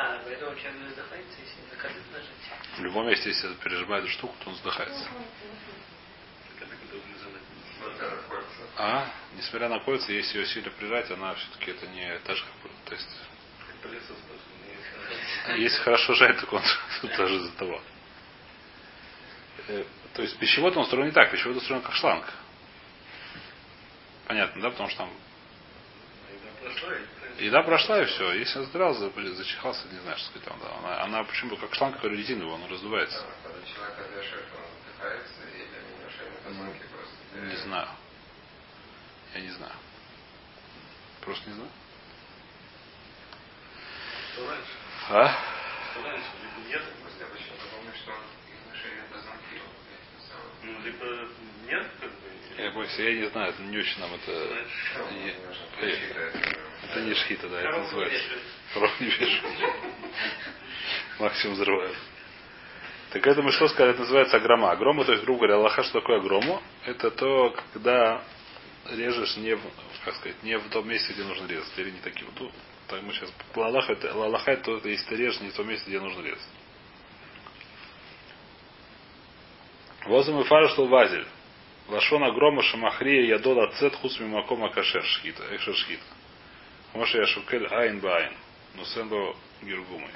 А, 0.00 0.18
поэтому 0.24 0.56
человек 0.56 0.80
не 0.80 0.88
задыхается, 0.88 1.36
если 1.42 1.60
на 1.70 1.76
кадык 1.76 2.02
нажать. 2.10 2.78
В 2.78 2.80
любом 2.80 3.06
месте, 3.06 3.28
если 3.28 3.52
пережимает 3.56 4.04
эту 4.04 4.12
штуку, 4.14 4.34
то 4.42 4.48
он 4.48 4.56
кольца. 4.56 5.08
А, 8.78 9.12
несмотря 9.36 9.68
на 9.68 9.78
кольца, 9.80 10.10
если 10.10 10.38
ее 10.38 10.46
сильно 10.46 10.70
прижать, 10.70 11.10
она 11.10 11.34
все-таки 11.34 11.72
это 11.72 11.86
не 11.88 12.18
так 12.20 12.34
же, 12.34 12.44
как 12.44 12.70
то 12.86 12.94
есть, 12.94 13.08
если 15.56 15.82
хорошо 15.82 16.14
жать, 16.14 16.40
так 16.40 16.50
он 16.50 16.62
даже 17.18 17.36
из-за 17.36 17.52
того. 17.52 17.82
Э, 19.68 19.84
То 20.14 20.22
есть 20.22 20.38
пищевод 20.38 20.76
он 20.76 20.84
устроен 20.84 21.08
не 21.08 21.12
так, 21.12 21.30
пищевод 21.30 21.58
устроен 21.58 21.82
как 21.82 21.94
шланг. 21.94 22.24
Понятно, 24.26 24.62
да? 24.62 24.70
Потому 24.70 24.88
что 24.88 24.98
там 24.98 25.10
Еда 27.40 27.62
прошла 27.62 28.02
и 28.02 28.04
все. 28.04 28.32
Если 28.34 28.58
он 28.58 28.66
задрал, 28.66 28.94
за- 28.94 29.10
зачихался, 29.34 29.88
не 29.88 29.98
знаю, 30.00 30.18
что 30.18 30.26
сказать 30.28 30.48
там. 30.48 30.58
Да. 30.60 30.76
Она, 30.78 31.02
она 31.04 31.24
почему 31.24 31.56
как 31.56 31.74
шланг, 31.74 31.96
который 31.96 32.18
резиновый, 32.18 32.54
он 32.54 32.70
раздувается. 32.70 33.24
Просто. 36.50 37.46
Не 37.46 37.56
знаю. 37.56 37.88
Я 39.34 39.40
не 39.40 39.50
знаю. 39.50 39.72
Просто 41.22 41.48
не 41.48 41.54
знаю. 41.54 41.70
Что 44.32 44.50
раньше? 44.50 44.72
А? 45.08 45.38
Что 45.92 46.02
раньше? 46.02 46.26
Либо 46.42 46.68
нет, 46.68 46.82
я 47.20 47.26
почему-то 47.26 47.64
помню, 47.74 47.92
что 47.94 48.10
их 48.10 48.84
эти 48.84 49.24
самые. 49.24 49.40
Ну, 50.62 50.72
либо 50.84 51.28
нет, 51.66 51.86
как 52.00 52.10
бы. 52.10 52.30
Я 52.58 52.70
боюсь, 52.72 52.98
я 52.98 53.14
не 53.14 53.28
знаю, 53.30 53.50
это 53.50 53.62
не 53.62 53.78
очень 53.78 54.00
нам 54.00 54.14
это... 54.14 54.64
Ну, 54.98 55.10
Не-. 55.16 55.34
Это 56.90 57.00
не 57.02 57.14
шхита, 57.14 57.48
да, 57.48 57.60
это 57.60 57.78
называется. 57.78 58.28
Коров 58.74 59.00
не 59.00 59.06
вешают. 59.06 59.74
Максимум 61.18 61.54
взрывают. 61.54 61.96
Так 63.10 63.26
это 63.26 63.42
мы 63.42 63.50
что 63.52 63.68
сказали, 63.68 63.92
это 63.92 64.00
называется 64.00 64.36
агрома. 64.36 64.70
Агрома, 64.70 65.04
то 65.04 65.12
есть, 65.12 65.24
грубо 65.24 65.40
говоря, 65.40 65.54
Аллаха, 65.56 65.82
что 65.82 66.00
такое 66.00 66.18
агрому? 66.18 66.62
Это 66.84 67.10
то, 67.10 67.56
когда 67.72 68.22
режешь 68.90 69.36
не 69.36 69.54
в, 69.54 69.60
как 70.04 70.14
сказать, 70.16 70.42
не 70.42 70.56
в 70.58 70.68
том 70.68 70.88
месте, 70.88 71.12
где 71.12 71.24
нужно 71.24 71.46
резать. 71.46 71.76
Или 71.78 71.90
не 71.90 72.00
такие. 72.00 72.26
Вот 72.26 72.34
тут, 72.36 72.52
так 72.88 73.02
мы 73.02 73.12
сейчас. 73.12 73.32
Аллаха, 73.54 73.92
это, 73.92 74.12
Аллаха, 74.12 74.52
это 74.52 74.78
то, 74.78 74.88
если 74.88 75.06
ты 75.08 75.16
режешь 75.16 75.40
не 75.40 75.50
в 75.50 75.54
том 75.54 75.68
месте, 75.68 75.88
где 75.88 76.00
нужно 76.00 76.22
резать. 76.22 76.48
Возом 80.06 80.40
и 80.40 80.44
фаршл 80.44 80.86
вазель. 80.86 81.26
Лашон 81.88 82.24
агрома 82.24 82.62
шамахрия 82.62 83.26
ядола 83.26 83.70
цет 83.72 83.94
хус 83.96 84.18
мимакома 84.20 84.70
кашер 84.70 85.04
шхита. 85.04 85.44
Экшер 85.54 85.74
шхита. 85.74 86.02
Моше 86.94 87.18
я 87.18 87.26
шукель 87.26 87.66
айн 87.66 88.00
байн. 88.00 88.32
Но 88.74 88.84
сендо 88.84 89.36
гиргумы. 89.62 90.10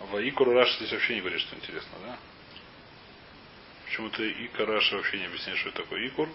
А 0.00 0.04
в 0.04 0.28
Икуру 0.28 0.52
Раша 0.52 0.74
здесь 0.76 0.92
вообще 0.92 1.14
не 1.14 1.20
говорит, 1.20 1.40
что 1.40 1.56
интересно, 1.56 1.92
да? 2.04 2.18
Почему-то 3.86 4.28
Икор 4.28 4.68
Раша 4.68 4.96
вообще 4.96 5.18
не 5.18 5.26
объясняет, 5.26 5.58
что 5.58 5.68
это 5.68 5.82
такое 5.82 6.06
Икур. 6.08 6.28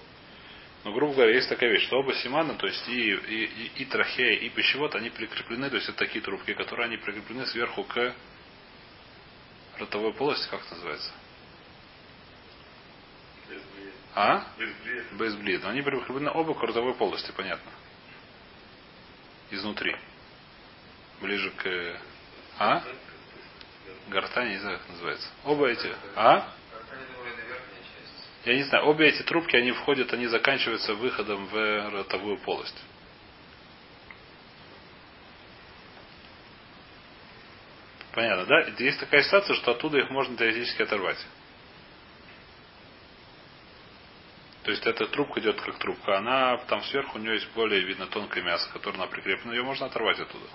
Но, 0.84 0.93
грубо 0.93 1.13
говоря, 1.13 1.34
есть 1.34 1.50
такая 1.50 1.72
вещь, 1.72 1.86
что 1.86 2.00
оба 2.00 2.13
симана, 2.15 2.53
то 2.53 2.67
есть 2.67 2.88
и, 2.88 3.12
и, 3.12 3.46
и, 3.46 3.72
и 3.77 3.86
трахея, 3.86 4.36
и 4.36 4.50
пищевод, 4.50 4.96
они 4.96 5.10
прикреплены, 5.10 5.69
то 5.69 5.75
есть 5.75 5.89
это 5.89 5.98
такие 5.98 6.24
трубки, 6.24 6.53
которые 6.53 6.86
они 6.86 6.98
прикреплены 6.98 7.46
сверху 7.48 7.84
к 7.84 8.13
ротовой 9.79 10.13
полости, 10.13 10.48
как 10.50 10.62
это 10.65 10.75
называется? 10.75 11.12
Без 13.50 13.62
бледа. 13.62 13.91
А? 14.15 14.48
Без 14.57 14.74
бледа. 14.84 15.15
Без 15.15 15.36
блид. 15.36 15.65
Они 15.65 15.81
прикреплены 15.81 16.31
оба 16.31 16.53
к 16.53 16.62
ротовой 16.62 16.93
полости, 16.96 17.31
понятно. 17.36 17.72
Изнутри. 19.51 19.96
Ближе 21.22 21.51
к... 21.51 22.01
А? 22.60 22.84
Гортань, 24.10 24.50
не 24.50 24.57
знаю, 24.57 24.79
как 24.79 24.89
называется. 24.89 25.29
Оба 25.43 25.67
эти... 25.67 25.93
А? 26.15 26.51
Я 28.46 28.55
не 28.55 28.63
знаю, 28.63 28.86
обе 28.86 29.07
эти 29.07 29.24
трубки, 29.24 29.55
они 29.57 29.74
входят, 29.74 30.13
они 30.13 30.27
заканчиваются 30.27 30.93
выходом 30.93 31.48
в 31.48 31.89
ротовую 31.89 32.38
полость. 32.38 32.81
Понятно, 38.17 38.45
да? 38.47 38.62
Есть 38.79 39.00
такая 39.00 39.21
ситуация, 39.21 39.55
что 39.57 39.74
оттуда 39.74 40.00
их 40.00 40.09
можно 40.09 40.36
теоретически 40.36 40.81
оторвать. 40.81 41.24
То 44.63 44.71
есть 44.71 44.83
эта 44.88 45.05
трубка 45.05 45.39
идет 45.39 45.62
как 45.62 45.77
трубка, 45.77 46.17
она 46.17 46.57
там 46.65 46.81
сверху 46.86 47.19
у 47.19 47.21
нее 47.21 47.36
есть 47.36 47.47
более 47.53 47.81
видно 47.81 48.07
тонкое 48.07 48.43
мясо, 48.43 48.67
которое 48.74 48.95
она 48.95 49.05
прикреплена, 49.05 49.53
ее 49.53 49.62
можно 49.62 49.86
оторвать 49.86 50.19
оттуда. 50.19 50.47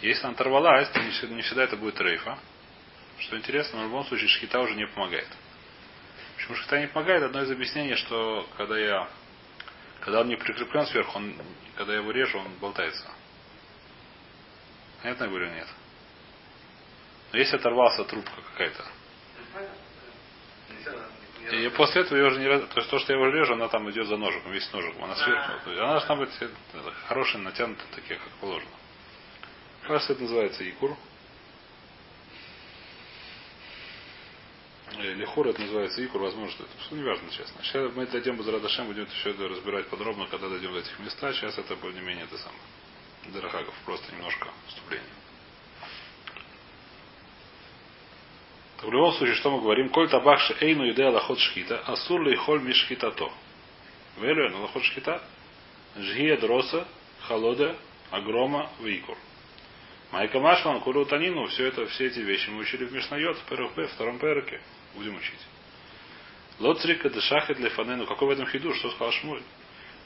Если 0.00 0.22
она 0.22 0.32
оторвалась, 0.32 0.88
то 0.88 0.98
не 1.00 1.42
всегда, 1.42 1.64
это 1.64 1.76
будет 1.76 2.00
рейфа. 2.00 2.38
Что 3.18 3.36
интересно, 3.36 3.80
но 3.80 3.84
в 3.84 3.88
любом 3.88 4.06
случае 4.06 4.28
шхита 4.28 4.58
уже 4.58 4.74
не 4.74 4.86
помогает. 4.86 5.28
Почему 6.36 6.56
шхита 6.56 6.80
не 6.80 6.86
помогает? 6.86 7.22
Одно 7.22 7.42
из 7.42 7.50
объяснений, 7.50 7.96
что 7.96 8.48
когда 8.56 8.78
я 8.78 9.10
когда 10.00 10.22
он 10.22 10.28
не 10.28 10.36
прикреплен 10.36 10.86
сверху, 10.86 11.18
он, 11.18 11.36
когда 11.76 11.92
я 11.92 11.98
его 11.98 12.12
режу, 12.12 12.38
он 12.38 12.48
болтается. 12.62 13.10
Понятно 15.02 15.24
я 15.24 15.28
говорю, 15.28 15.50
нет? 15.50 15.68
Но 17.32 17.38
если 17.38 17.56
оторвался 17.56 18.04
трубка 18.04 18.32
какая-то, 18.52 18.84
не- 21.50 21.66
и 21.66 21.68
после 21.70 22.02
этого 22.02 22.18
ее 22.18 22.26
уже 22.26 22.40
не 22.40 22.46
раз- 22.46 22.68
То 22.68 22.80
есть 22.80 22.90
то, 22.90 22.98
что 22.98 23.12
я 23.12 23.18
его 23.18 23.28
режу, 23.30 23.54
она 23.54 23.68
там 23.68 23.90
идет 23.90 24.06
за 24.06 24.16
ножиком, 24.16 24.52
весь 24.52 24.70
ножик, 24.72 24.94
она 25.00 25.14
сверху. 25.16 25.52
То 25.64 25.70
есть 25.70 25.80
она 25.82 25.92
должна 25.92 26.16
быть 26.16 26.30
хорошая, 27.06 27.42
натянутая, 27.42 27.86
такие, 27.94 28.18
как 28.18 28.28
положено. 28.40 28.70
Кажется, 29.86 30.12
это 30.12 30.22
называется 30.22 30.64
якур. 30.64 30.96
Э, 34.96 35.14
Лихур 35.14 35.46
это 35.48 35.60
называется 35.60 36.04
икур, 36.04 36.22
возможно, 36.22 36.50
что 36.52 36.64
это 36.64 36.72
все 36.78 36.94
неважно, 36.96 37.30
честно. 37.30 37.62
Сейчас 37.62 37.92
мы 37.94 38.06
дойдем 38.06 38.36
без 38.36 38.46
Радашем, 38.48 38.86
будем 38.86 39.06
все 39.06 39.30
это 39.30 39.48
разбирать 39.48 39.86
подробно, 39.88 40.26
когда 40.26 40.48
дойдем 40.48 40.72
до 40.72 40.80
этих 40.80 40.98
местах. 40.98 41.34
Сейчас 41.36 41.56
это 41.58 41.76
более-менее 41.76 42.24
это 42.24 42.38
самое. 42.38 42.60
Дарахагов, 43.28 43.74
просто 43.84 44.10
немножко 44.14 44.48
вступление. 44.66 45.06
Так 45.80 45.88
в 48.82 48.92
любом 48.92 49.12
случае, 49.14 49.36
что 49.36 49.50
мы 49.50 49.60
говорим? 49.60 49.88
Коль 49.88 50.08
табахши 50.08 50.56
эйну 50.60 50.88
иде 50.90 51.04
алахот 51.04 51.38
шхита, 51.38 51.80
асур 51.86 52.22
ли 52.22 52.36
холь 52.36 52.62
мишхита 52.62 53.10
то. 53.10 53.32
Велюэн 54.18 54.54
алахот 54.54 54.84
шхита, 54.84 55.22
жгия 55.96 56.36
дроса, 56.36 56.86
холода, 57.26 57.76
агрома, 58.10 58.70
вейкур. 58.80 59.16
Майка 60.10 60.40
Машлан, 60.40 60.80
Куру 60.80 61.04
Танину, 61.04 61.46
все 61.48 61.66
это, 61.66 61.86
все 61.86 62.06
эти 62.06 62.20
вещи 62.20 62.48
мы 62.48 62.60
учили 62.60 62.86
в 62.86 62.92
Мишнайот, 62.92 63.36
в 63.36 63.44
первых 63.44 63.72
П, 63.72 63.86
втором 63.88 64.18
перке. 64.18 64.60
Будем 64.94 65.16
учить. 65.16 65.40
Лоцрика 66.58 67.10
дешахет 67.10 67.58
лефанену. 67.58 68.06
Какой 68.06 68.28
в 68.28 68.30
этом 68.30 68.46
хиду? 68.46 68.72
Что 68.74 68.90
сказал 68.90 69.12
Шмуль? 69.12 69.42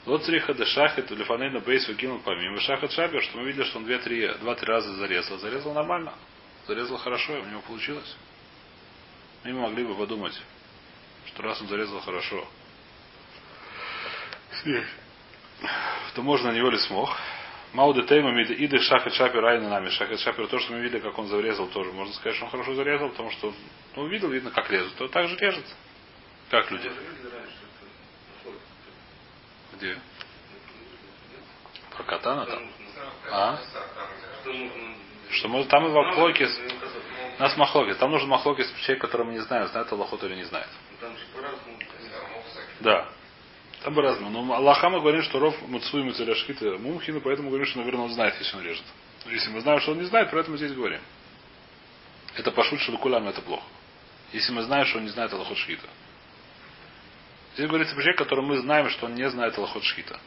Лоцриха 0.05 0.53
дешахет 0.53 1.09
лефанену 1.09 1.61
бейс 1.61 1.87
выкинул 1.87 2.19
помимо. 2.19 2.59
Шахет 2.59 2.91
шабер, 2.91 3.23
что 3.23 3.37
мы 3.37 3.45
видели, 3.45 3.63
что 3.63 3.79
он 3.79 3.85
два-три 3.85 4.27
два-три 4.39 4.67
раза 4.67 4.93
зарезал. 4.95 5.37
Зарезал 5.37 5.73
нормально. 5.73 6.13
Зарезал 6.67 6.97
хорошо, 6.97 7.33
у 7.33 7.45
него 7.45 7.61
получилось. 7.61 8.15
Мы 9.43 9.53
могли 9.53 9.83
бы 9.83 9.95
подумать, 9.95 10.39
что 11.27 11.43
раз 11.43 11.59
он 11.61 11.67
зарезал 11.67 11.99
хорошо, 11.99 12.47
то 16.15 16.21
можно 16.21 16.51
на 16.51 16.55
него 16.55 16.69
ли 16.69 16.77
смог. 16.77 17.09
Мауды 17.73 18.03
Тейма 18.03 18.39
Иды 18.43 18.79
Шахет 18.79 19.13
Шапер 19.13 19.43
Айна 19.43 19.67
нами. 19.67 19.89
Шахет 19.89 20.19
Шапер, 20.19 20.47
то, 20.47 20.59
что 20.59 20.73
мы 20.73 20.81
видели, 20.81 20.99
как 20.99 21.17
он 21.17 21.27
зарезал, 21.27 21.67
тоже 21.67 21.91
можно 21.91 22.13
сказать, 22.13 22.35
что 22.35 22.45
он 22.45 22.51
хорошо 22.51 22.75
зарезал, 22.75 23.09
потому 23.09 23.31
что 23.31 23.53
ну, 23.95 24.07
видел, 24.07 24.29
видно, 24.29 24.51
как 24.51 24.69
режет. 24.69 24.95
То 24.95 25.07
так 25.07 25.27
же 25.27 25.35
режет. 25.37 25.65
Как 26.49 26.69
люди. 26.71 26.91
Где? 29.73 29.97
Про 31.95 32.03
катана 32.03 32.45
там? 32.45 32.69
А? 33.31 33.59
Что 35.31 35.47
может 35.47 35.69
там 35.69 35.87
и 35.87 35.93
как 35.93 36.39
это, 36.39 36.82
У 37.37 37.41
нас 37.41 37.57
махлокис. 37.57 37.97
Там 37.97 38.11
нужен 38.11 38.29
махлокис 38.29 38.71
человек, 38.81 39.01
которого 39.01 39.27
мы 39.27 39.33
не 39.33 39.39
знаем, 39.39 39.67
знает 39.67 39.91
Аллахот 39.91 40.23
или 40.23 40.35
не 40.35 40.43
знает. 40.43 40.67
ну. 41.65 41.79
Да. 42.81 43.09
Там 43.83 43.95
по-разному. 43.95 44.29
Но 44.29 44.53
Аллаха 44.53 44.89
мы 44.89 44.99
говорим, 44.99 45.23
что 45.23 45.39
Ров 45.39 45.55
Муцуем 45.67 46.09
и 46.09 46.13
Царяшкита 46.13 46.77
Мумхина, 46.77 47.19
поэтому 47.19 47.49
говорим, 47.49 47.67
что, 47.67 47.79
наверное, 47.79 48.05
он 48.05 48.11
знает, 48.11 48.35
если 48.39 48.55
он 48.55 48.63
режет. 48.63 48.85
Если 49.25 49.49
мы 49.49 49.61
знаем, 49.61 49.79
что 49.81 49.91
он 49.91 49.99
не 49.99 50.05
знает, 50.05 50.29
поэтому 50.31 50.57
здесь 50.57 50.73
говорим. 50.73 51.01
Это 52.35 52.51
пошут 52.51 52.79
шелкулям, 52.81 53.27
это 53.27 53.41
плохо. 53.41 53.63
Если 54.31 54.51
мы 54.51 54.63
знаем, 54.63 54.85
что 54.85 54.99
он 54.99 55.05
не 55.05 55.09
знает 55.09 55.33
Аллахот 55.33 55.57
Шхита. 55.57 55.87
Здесь 57.55 57.67
говорится 57.67 57.93
про 57.93 58.01
человека, 58.01 58.23
который 58.23 58.43
мы 58.43 58.57
знаем, 58.57 58.89
что 58.89 59.05
он 59.05 59.15
не 59.15 59.29
знает 59.29 59.57
Аллахот 59.57 59.83
Шхита. 59.83 60.19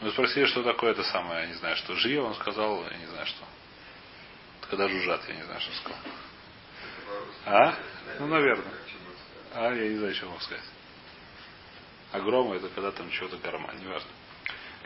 Мы 0.00 0.10
спросили, 0.10 0.46
что 0.46 0.62
такое 0.62 0.92
это 0.92 1.02
самое, 1.04 1.42
я 1.42 1.46
не 1.48 1.54
знаю, 1.54 1.76
что 1.76 1.94
жия, 1.96 2.22
он 2.22 2.34
сказал, 2.34 2.82
я 2.90 2.96
не 2.96 3.06
знаю, 3.06 3.26
что. 3.26 3.44
Когда 4.70 4.88
жужжат, 4.88 5.20
я 5.28 5.34
не 5.34 5.42
знаю, 5.42 5.60
что 5.60 5.72
сказал. 5.74 5.98
А? 7.44 7.74
Ну, 8.20 8.26
наверное. 8.26 8.72
А, 9.52 9.74
я 9.74 9.88
не 9.88 9.96
знаю, 9.96 10.14
что 10.14 10.26
мог 10.26 10.40
сказать. 10.42 10.62
А 12.12 12.20
грома 12.20 12.56
это 12.56 12.68
когда 12.68 12.92
там 12.92 13.10
чего-то 13.10 13.36
гарма, 13.38 13.72
неважно. 13.80 14.08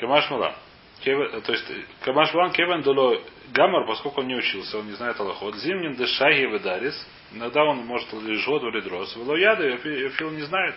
Камаш 0.01 0.31
Мала. 0.31 0.57
Кевен- 1.05 1.43
То 1.43 1.53
есть, 1.53 1.67
Камаш 2.01 2.33
Мала 2.33 2.51
Кевен 2.53 2.83
Дуло 2.83 3.21
Гамар, 3.53 3.87
поскольку 3.87 4.21
он 4.23 4.29
не 4.29 4.37
учился, 4.37 4.79
он 4.79 4.87
не 4.87 4.93
знает 4.93 5.21
Аллахот. 5.21 5.57
Зимнин 5.57 5.97
Дешаги 5.97 6.47
Ведарис. 6.47 7.07
Иногда 7.33 7.65
он 7.65 7.79
может 7.85 8.11
год 8.11 8.63
или 8.63 8.81
дрос. 8.81 9.15
Вело 9.17 9.37
яда, 9.37 9.77
Фил 9.77 10.31
не 10.31 10.43
знает. 10.43 10.77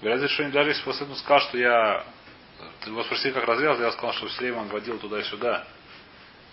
Говорят, 0.00 0.30
что 0.30 0.48
даже 0.50 0.70
если 0.70 0.82
после 0.82 1.06
сказал, 1.16 1.40
что 1.40 1.58
я... 1.58 2.06
Ты 2.80 2.90
его 2.90 3.02
спросили, 3.04 3.32
как 3.32 3.44
развязал, 3.46 3.80
я 3.80 3.92
сказал, 3.92 4.12
что 4.14 4.28
Слейман 4.30 4.68
водил 4.68 4.98
туда-сюда. 4.98 5.66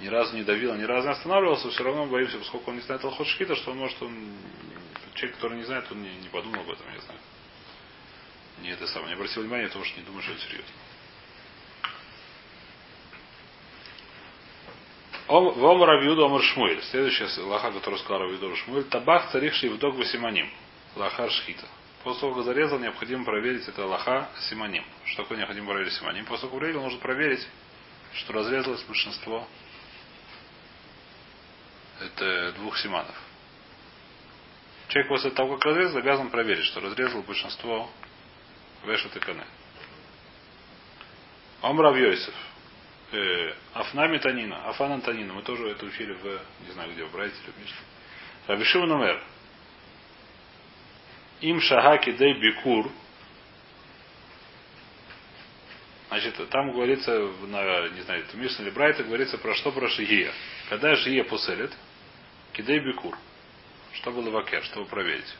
Ни 0.01 0.07
разу 0.07 0.35
не 0.35 0.43
давил, 0.43 0.73
ни 0.75 0.83
разу 0.83 1.07
не 1.07 1.13
останавливался, 1.13 1.69
все 1.69 1.83
равно 1.83 2.07
боимся, 2.07 2.39
поскольку 2.39 2.71
он 2.71 2.77
не 2.77 2.81
знает 2.81 3.03
Алхот 3.05 3.27
Шхита, 3.27 3.55
что 3.55 3.71
он 3.71 3.77
может, 3.77 4.01
он, 4.01 4.15
человек, 5.13 5.35
который 5.35 5.57
не 5.57 5.63
знает, 5.63 5.85
он 5.91 6.01
не, 6.01 6.09
не 6.15 6.27
подумал 6.29 6.61
об 6.61 6.71
этом, 6.71 6.85
я 6.91 6.99
знаю. 7.01 7.19
Не 8.63 8.69
это 8.71 8.87
самое, 8.87 9.09
не 9.09 9.13
обратил 9.13 9.43
внимания, 9.43 9.67
потому 9.67 9.85
что 9.85 9.99
не 9.99 10.05
думаю, 10.05 10.23
что 10.23 10.31
это 10.33 10.41
серьезно. 10.41 10.71
Ом- 15.27 15.53
Вом 15.53 15.83
Равьюда 15.83 16.25
Омар 16.25 16.41
Шмуэль. 16.41 16.81
Следующая 16.83 17.27
лоха, 17.43 17.71
которую 17.71 17.99
сказал 17.99 18.23
Равьюда 18.23 18.55
Шмуэль. 18.55 18.83
Табах 18.85 19.31
царих 19.31 19.53
шивдок 19.53 19.95
васиманим. 19.95 20.49
Лохар 20.95 21.31
шхита. 21.31 21.67
После 22.03 22.21
того, 22.21 22.35
как 22.35 22.45
зарезал, 22.45 22.79
необходимо 22.79 23.23
проверить 23.23 23.67
это 23.67 23.85
лоха 23.85 24.29
симаним. 24.49 24.83
Что 25.05 25.23
такое 25.23 25.37
необходимо 25.37 25.67
проверить 25.67 25.93
симаним? 25.93 26.25
После 26.25 26.49
того, 26.49 26.59
как 26.59 26.73
нужно 26.73 26.99
проверить, 26.99 27.47
что 28.15 28.33
разрезалось 28.33 28.83
большинство 28.83 29.47
это 32.01 32.53
двух 32.53 32.77
симанов. 32.77 33.15
Человек 34.89 35.09
после 35.09 35.31
того, 35.31 35.55
как 35.55 35.65
разрезал, 35.65 35.99
обязан 35.99 36.29
проверить, 36.29 36.65
что 36.65 36.81
разрезал 36.81 37.21
большинство 37.23 37.89
вешат 38.85 39.15
и 39.15 39.19
каны. 39.19 39.45
Омрав 41.61 41.95
Йосиф. 41.95 42.33
Э, 43.11 43.53
Афнами 43.73 44.17
Танина. 44.17 44.67
Афан 44.69 44.99
Танина. 45.01 45.33
Мы 45.33 45.43
тоже 45.43 45.69
это 45.69 45.85
учили 45.85 46.13
в, 46.13 46.23
не 46.65 46.71
знаю 46.73 46.91
где, 46.93 47.05
в 47.05 47.11
Брайте 47.11 47.35
или 47.43 47.51
в 47.51 47.59
Мишне. 47.59 47.77
Рабишим 48.47 48.87
номер. 48.87 49.21
Им 51.41 51.61
шагаки 51.61 52.11
дей 52.13 52.33
бикур. 52.33 52.91
Значит, 56.09 56.49
там 56.49 56.73
говорится, 56.73 57.17
на, 57.47 57.87
не 57.89 58.01
знаю, 58.01 58.23
это 58.23 58.35
Мишна 58.35 58.65
или 58.65 58.71
Брайта, 58.71 59.03
говорится 59.03 59.37
про 59.37 59.55
что 59.55 59.71
про 59.71 59.87
Шигия. 59.89 60.33
Когда 60.69 60.95
Шигия 60.97 61.23
поселит, 61.23 61.71
кидей 62.53 62.79
бикур. 62.79 63.17
Что 63.93 64.11
было 64.11 64.29
вакер, 64.29 64.63
чтобы 64.63 64.85
проверить. 64.87 65.35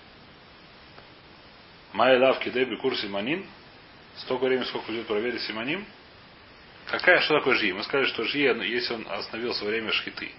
Майя 1.94 2.20
лав 2.20 2.39
кидей 2.39 2.65
бикур 2.65 2.96
симанин. 2.98 3.46
Столько 4.18 4.46
времени, 4.46 4.65
сколько 4.65 4.91
идет 4.91 5.08
проверить 5.08 5.41
симаним. 5.41 5.86
Какая, 6.88 7.22
что 7.22 7.38
такое 7.38 7.56
жия? 7.56 7.74
Мы 7.74 7.84
сказали, 7.84 8.08
что 8.08 8.24
жия, 8.25 8.53
ну, 8.53 8.63
если 8.63 8.94
он 8.94 9.08
остановился 9.10 9.63
во 9.63 9.70
время 9.70 9.91
шхиты, 9.94 10.32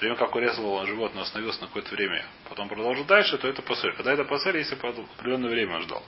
время, 0.00 0.16
как 0.16 0.34
урезал 0.34 0.86
животное, 0.86 1.22
остановился 1.22 1.60
на 1.60 1.66
какое-то 1.66 1.94
время, 1.94 2.24
потом 2.48 2.68
продолжил 2.68 3.04
дальше, 3.04 3.36
то 3.36 3.46
это 3.46 3.60
пасель. 3.60 3.92
Когда 3.92 4.14
это 4.14 4.24
пасель, 4.24 4.56
если 4.56 4.74
определенное 4.76 5.50
время 5.50 5.76
он 5.76 5.82
ждал. 5.82 6.02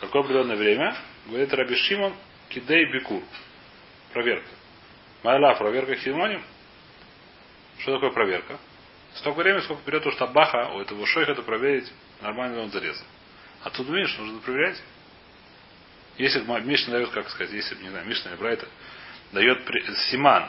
Какое 0.00 0.22
определенное 0.22 0.56
время? 0.56 0.96
Говорит 1.26 1.52
Раби 1.52 1.76
Шимон, 1.76 2.14
кидей 2.48 2.90
бикур. 2.92 3.22
Проверка. 4.12 4.48
Майла, 5.22 5.54
проверка 5.54 5.96
симоним. 5.96 6.42
Что 7.78 7.94
такое 7.94 8.10
проверка? 8.10 8.58
Столько 9.14 9.38
времени, 9.38 9.60
сколько 9.62 9.82
берет 9.84 10.06
у 10.06 10.12
штабаха, 10.12 10.70
у 10.74 10.80
этого 10.80 11.06
шойха, 11.06 11.32
это 11.32 11.42
проверить, 11.42 11.90
нормально 12.20 12.56
ли 12.56 12.60
он 12.60 12.70
зарезал. 12.70 13.04
А 13.62 13.70
тут 13.70 13.88
видишь, 13.88 14.16
нужно 14.18 14.40
проверять. 14.40 14.80
Если 16.16 16.40
Мишна 16.40 16.94
дает, 16.94 17.10
как 17.10 17.28
сказать, 17.30 17.52
если, 17.52 17.74
не 17.76 17.88
знаю, 17.88 18.06
Мишна 18.06 18.30
или 18.30 18.38
Брайта, 18.38 18.68
дает 19.32 19.64
при- 19.64 19.94
Симан, 20.10 20.48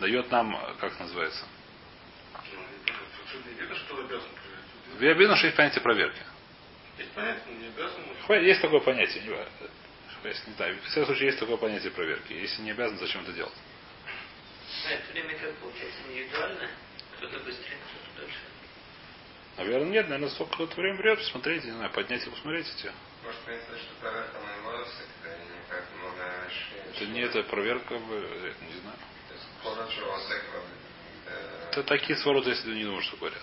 дает 0.00 0.30
нам, 0.30 0.58
как 0.80 0.98
называется, 0.98 1.44
я 5.00 5.12
видно, 5.14 5.36
что 5.36 5.46
есть 5.46 5.56
понятие 5.56 5.82
проверки. 5.82 6.22
Есть 6.98 8.60
такое 8.62 8.80
понятие, 8.80 9.22
не 9.24 9.30
важно. 9.30 9.52
Если 10.24 10.50
не 10.50 10.56
знаю, 10.56 10.76
в 10.76 10.84
всяком 10.84 11.06
случае 11.06 11.26
есть 11.26 11.40
такое 11.40 11.56
понятие 11.56 11.90
проверки. 11.90 12.32
Если 12.32 12.62
не 12.62 12.70
обязан, 12.70 12.96
зачем 12.98 13.22
это 13.22 13.32
делать? 13.32 13.54
Это 14.88 15.12
время 15.12 15.36
как 15.38 15.54
получается 15.56 15.98
индивидуально? 16.08 16.68
Кто-то 17.22 17.38
быстрее, 17.44 17.76
кто-то 17.76 18.20
дольше. 18.20 18.38
Наверное, 19.56 19.90
нет, 19.90 20.08
наверное, 20.08 20.30
сколько 20.30 20.64
это 20.64 20.74
время 20.74 20.98
берет, 20.98 21.18
посмотреть, 21.20 21.64
не 21.64 21.70
знаю, 21.70 21.92
поднять 21.92 22.26
и 22.26 22.30
посмотреть 22.30 22.66
эти. 22.76 22.92
Может, 23.22 23.40
принято, 23.42 23.78
что 23.78 23.94
проверка 24.00 24.38
на 24.40 24.58
эмоции, 24.58 25.04
когда 25.22 25.36
они 25.36 25.46
как 25.68 25.84
много 26.00 26.22
Это 26.90 27.06
не 27.06 27.20
это 27.20 27.42
проверка, 27.44 27.94
это 27.94 28.64
не 28.64 28.80
знаю. 28.80 28.96
Это 31.70 31.82
такие 31.84 32.18
свороты, 32.18 32.50
если 32.50 32.64
ты 32.64 32.74
не 32.74 32.84
думаешь, 32.84 33.04
что 33.04 33.16
говорят. 33.18 33.40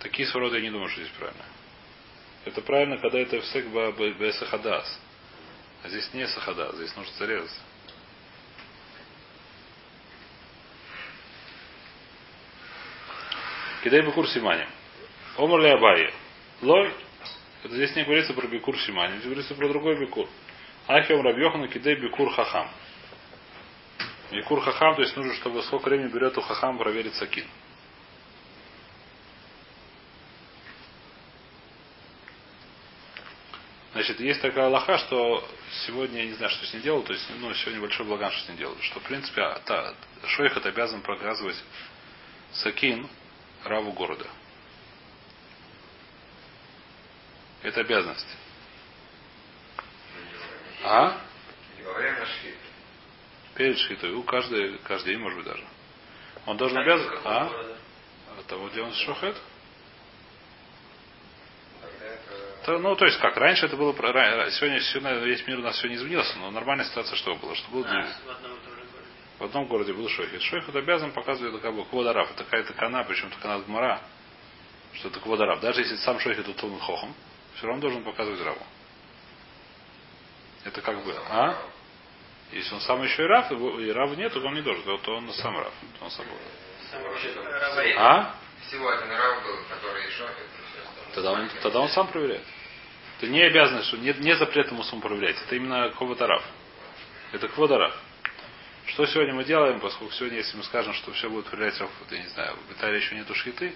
Такие 0.00 0.28
свороты 0.28 0.56
я 0.56 0.62
не 0.62 0.70
думаю, 0.70 0.90
что 0.90 1.00
здесь 1.00 1.14
правильно. 1.16 1.44
Это 2.44 2.60
правильно, 2.60 2.98
когда 2.98 3.18
это 3.18 3.40
всех 3.40 3.64
сахадас. 4.34 5.00
А 5.82 5.88
здесь 5.88 6.12
не 6.12 6.28
сахадас, 6.28 6.76
здесь 6.76 6.94
нужно 6.96 7.14
зарезаться. 7.16 7.60
Кидай 13.84 14.00
бекур 14.00 14.26
симани. 14.26 14.66
Омар 15.36 15.60
ли 15.60 15.68
Абайе. 15.68 16.10
Лой. 16.62 16.90
Это 17.62 17.74
здесь 17.74 17.94
не 17.94 18.04
говорится 18.04 18.32
про 18.32 18.46
бекур 18.46 18.78
симани, 18.80 19.16
здесь 19.16 19.24
говорится 19.24 19.54
про 19.54 19.68
другой 19.68 20.00
бекур. 20.00 20.26
Ахиом 20.86 21.20
Рабьохана 21.20 21.68
кидай 21.68 21.94
бекур 21.94 22.32
хахам. 22.32 22.70
Бекур 24.32 24.62
хахам, 24.62 24.94
то 24.94 25.02
есть 25.02 25.14
нужно, 25.18 25.34
чтобы 25.34 25.62
сколько 25.64 25.90
времени 25.90 26.08
берет 26.08 26.36
у 26.38 26.40
хахам 26.40 26.78
проверить 26.78 27.14
сакин. 27.16 27.44
Значит, 33.92 34.18
есть 34.18 34.40
такая 34.40 34.68
лоха, 34.68 34.96
что 34.96 35.46
сегодня, 35.86 36.22
я 36.22 36.26
не 36.28 36.32
знаю, 36.32 36.50
что 36.50 36.64
с 36.64 36.72
ней 36.72 36.80
делал, 36.80 37.02
то 37.02 37.12
есть, 37.12 37.26
ну, 37.38 37.52
сегодня 37.52 37.82
большой 37.82 38.06
благан, 38.06 38.30
что 38.32 38.46
с 38.46 38.48
ней 38.48 38.56
делают, 38.56 38.82
что, 38.82 38.98
в 39.00 39.02
принципе, 39.02 39.42
а, 39.42 39.60
та, 39.60 39.94
шойх 40.26 40.56
это 40.56 40.70
обязан 40.70 41.02
показывать 41.02 41.62
сакин 42.50 43.08
раву 43.70 43.92
города. 43.92 44.26
Это 47.62 47.80
обязанность. 47.80 48.26
А? 50.84 51.18
не. 51.78 52.54
Перед 53.54 53.78
шхитой. 53.78 54.12
У 54.12 54.22
каждый, 54.22 54.78
каждый 54.78 55.14
день, 55.14 55.22
может 55.22 55.38
быть, 55.38 55.46
даже. 55.46 55.64
Он 56.46 56.56
должен 56.56 56.76
обязан... 56.76 57.08
А? 57.24 57.50
От 58.38 58.46
того, 58.46 58.68
где 58.68 58.82
он 58.82 58.92
шохет? 58.92 59.36
То- 62.64 62.78
ну, 62.78 62.96
то 62.96 63.04
есть 63.06 63.18
как, 63.18 63.36
раньше 63.36 63.66
это 63.66 63.76
было... 63.76 63.92
про- 63.92 64.50
Сегодня, 64.50 64.80
сегодня 64.80 65.14
весь 65.20 65.46
мир 65.46 65.58
у 65.58 65.62
нас 65.62 65.76
сегодня 65.78 65.96
изменился, 65.96 66.36
но 66.38 66.50
нормальная 66.50 66.84
ситуация 66.84 67.16
что 67.16 67.34
было? 67.36 67.54
Что 67.54 67.70
был 67.70 67.84
А, 67.84 68.08
в 69.38 69.44
одном 69.44 69.66
городе. 69.66 69.92
Был 69.92 70.08
шойхет. 70.08 70.42
Шойхет 70.42 70.74
обязан 70.76 71.12
показывать 71.12 71.54
это 71.54 71.62
как 71.62 71.74
бы 71.74 71.84
квадараф. 71.86 72.30
Это 72.32 72.44
какая-то 72.44 72.72
кана, 72.74 73.04
причем 73.04 73.28
это 73.28 73.38
кана 73.38 73.60
гмара, 73.60 74.00
что 74.94 75.08
это 75.08 75.20
квадараф. 75.20 75.60
Даже 75.60 75.80
если 75.80 75.96
сам 75.96 76.18
шойхет 76.20 76.48
утон 76.48 76.78
хохом, 76.78 77.14
все 77.56 77.66
равно 77.66 77.82
должен 77.82 78.02
показывать 78.04 78.40
раву. 78.42 78.62
Это 80.64 80.80
как 80.80 81.04
бы, 81.04 81.14
а? 81.30 81.56
Если 82.52 82.72
он 82.74 82.80
сам 82.80 83.02
еще 83.02 83.24
и 83.24 83.26
рав, 83.26 83.50
его- 83.50 83.80
и 83.80 83.90
рав 83.90 84.16
нет, 84.16 84.32
то 84.32 84.40
он 84.40 84.54
не 84.54 84.62
должен, 84.62 84.82
то 85.00 85.14
он 85.16 85.32
сам 85.34 85.58
рав, 85.58 85.72
он 86.00 86.10
собой. 86.10 86.32
А? 87.96 88.34
Всего 88.66 88.88
один 88.88 89.10
рав 89.10 89.42
был, 89.42 89.56
который 89.68 90.10
шохет. 90.10 90.36
и 90.38 90.72
все 90.72 90.82
остальное. 90.88 91.14
Тогда 91.14 91.32
он, 91.32 91.48
тогда 91.62 91.80
он 91.80 91.88
сам 91.88 92.06
проверяет. 92.08 92.44
Это 93.18 93.28
не 93.28 93.42
обязано, 93.42 93.82
что 93.82 93.96
нет, 93.98 94.18
не 94.20 94.34
запрет 94.36 94.70
ему 94.70 94.82
сам 94.84 95.00
проверять. 95.00 95.36
Это 95.44 95.56
именно 95.56 95.90
квадараф. 95.90 96.42
Это 97.32 97.48
квадараф. 97.48 97.94
Что 98.86 99.06
сегодня 99.06 99.34
мы 99.34 99.44
делаем, 99.44 99.80
поскольку 99.80 100.12
сегодня, 100.12 100.38
если 100.38 100.56
мы 100.56 100.64
скажем, 100.64 100.92
что 100.94 101.12
все 101.12 101.30
будет 101.30 101.46
проверять 101.46 101.78
Рав, 101.80 101.90
вот, 102.00 102.12
я 102.12 102.18
не 102.22 102.28
знаю, 102.28 102.56
в 102.68 102.72
Италии 102.72 102.96
еще 103.00 103.14
нету 103.16 103.34
шхиты, 103.34 103.74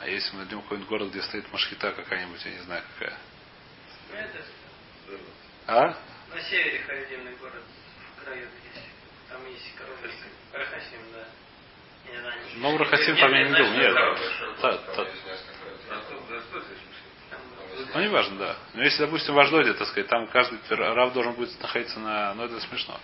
а 0.00 0.08
если 0.08 0.36
мы 0.36 0.44
в 0.44 0.48
какой-нибудь 0.48 0.88
город, 0.88 1.10
где 1.10 1.22
стоит 1.22 1.50
машхита 1.52 1.92
какая-нибудь, 1.92 2.44
я 2.44 2.50
не 2.50 2.58
знаю 2.58 2.82
какая. 2.98 3.16
Ну, 4.10 4.16
это 4.16 4.44
А? 5.68 5.96
на 6.34 6.42
севере 6.42 6.80
Харидимный 6.80 7.36
город, 7.36 7.62
в 8.16 8.24
краю 8.24 8.40
есть. 8.40 8.86
Там 9.28 9.46
есть 9.46 9.74
коровы. 9.76 10.10
Рахасим, 10.52 11.00
да. 11.12 12.12
Не 12.12 12.18
знаю, 12.18 12.40
Ну, 12.56 12.78
Рахасим 12.78 13.16
там 13.16 13.32
я 13.32 13.48
не 13.48 13.56
был, 13.56 13.72
нет. 13.72 13.94
Раз. 13.94 14.20
Там, 14.60 15.06
Ну, 17.94 18.00
не 18.00 18.08
важно, 18.08 18.36
да. 18.38 18.56
Но 18.74 18.82
если, 18.82 18.98
допустим, 18.98 19.34
в 19.34 19.38
Аждоде, 19.38 19.74
так 19.74 19.86
сказать, 19.88 20.08
там 20.08 20.26
каждый 20.26 20.58
рав 20.70 21.12
должен 21.12 21.34
будет 21.34 21.60
находиться 21.60 22.00
на... 22.00 22.34
Ну, 22.34 22.44
это 22.44 22.60
смешно. 22.60 22.98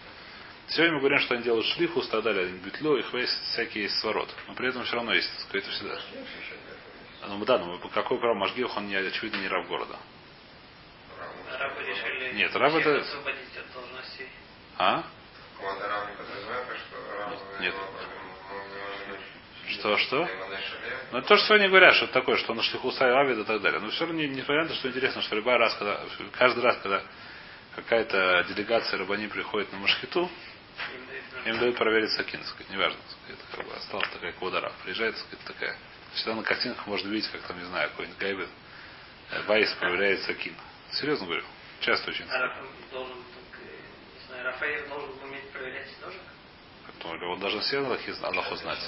Сегодня 0.68 0.94
мы 0.94 1.00
говорим, 1.00 1.18
что 1.20 1.34
они 1.34 1.42
делают 1.44 1.66
шлиху, 1.66 2.02
страдали 2.02 2.40
один 2.40 2.58
бютлю, 2.58 2.96
их 2.98 3.12
есть 3.14 3.32
всякие 3.52 3.84
есть 3.84 3.98
сворот. 4.00 4.28
Но 4.46 4.54
при 4.54 4.68
этом 4.68 4.84
все 4.84 4.96
равно 4.96 5.14
есть, 5.14 5.30
так 5.32 5.40
сказать, 5.40 5.64
это 5.66 5.72
всегда. 5.74 5.98
Ну, 7.28 7.44
да, 7.44 7.58
но 7.58 7.78
какой 7.88 8.18
право 8.18 8.34
Машгех, 8.34 8.76
он 8.76 8.86
не, 8.88 8.94
очевидно 8.96 9.38
не 9.38 9.48
раб 9.48 9.66
города. 9.66 9.98
Арабы 11.54 11.82
решили 11.82 12.34
Нет, 12.34 12.54
раб 12.54 12.74
это- 12.74 12.98
освободить 13.00 13.56
от 13.56 13.72
должностей. 13.72 14.28
А? 14.76 15.02
Нет. 17.60 17.74
ну. 17.74 19.16
Что, 19.70 19.96
что? 19.98 20.28
Ну, 21.12 21.18
это 21.18 21.28
то, 21.28 21.36
что 21.36 21.46
сегодня 21.46 21.68
говорят, 21.68 21.94
что 21.94 22.04
это 22.04 22.14
такое, 22.14 22.36
что 22.36 22.54
на 22.54 22.62
шлиху 22.62 22.92
Авид 22.98 23.38
и 23.38 23.44
так 23.44 23.60
далее. 23.62 23.80
Но 23.80 23.90
все 23.90 24.04
равно, 24.04 24.20
не- 24.20 24.42
то, 24.42 24.74
что 24.74 24.88
интересно, 24.88 25.22
что 25.22 25.34
любой 25.34 25.56
раз, 25.56 25.74
когда, 25.76 26.00
каждый 26.36 26.62
раз, 26.62 26.78
когда 26.82 27.02
какая-то 27.74 28.44
делегация 28.48 28.98
рабани 28.98 29.26
приходит 29.26 29.72
на 29.72 29.78
Машхиту, 29.78 30.30
Им 31.48 31.58
дают 31.58 31.76
проверить 31.78 32.10
сакин, 32.12 32.40
так 32.40 32.48
сказать, 32.50 32.68
неважно, 32.70 32.98
сказать, 33.08 33.40
это 33.40 33.56
как 33.56 33.66
бы 33.66 33.74
осталась 33.74 34.10
такая 34.10 34.32
квадара. 34.32 34.70
Приезжает, 34.84 35.14
так 35.16 35.24
сказать, 35.26 35.46
такая. 35.46 35.76
Всегда 36.12 36.34
на 36.34 36.42
картинках 36.42 36.86
можно 36.86 37.08
видеть, 37.08 37.30
как 37.30 37.40
там, 37.42 37.58
не 37.58 37.64
знаю, 37.64 37.88
какой-нибудь 37.90 38.18
гайбет, 38.18 38.48
Вайс 39.46 39.72
проверяет 39.74 40.22
сакин. 40.24 40.54
Серьезно 40.92 41.24
говорю. 41.26 41.44
Часто 41.80 42.10
очень. 42.10 42.26
А 42.30 42.38
Раф 42.38 42.56
должен, 42.92 43.16
э, 43.16 44.20
не 44.20 44.26
знаю, 44.26 44.44
Рафаэль 44.44 44.88
должен 44.88 45.10
уметь 45.22 45.50
проверять 45.50 45.88
ножик? 46.02 46.20
Ну, 47.02 47.12
Раби. 47.12 47.24
Он 47.26 47.40
должен 47.40 47.60
все 47.60 47.78
Аллаху 47.78 48.56
знать. 48.56 48.78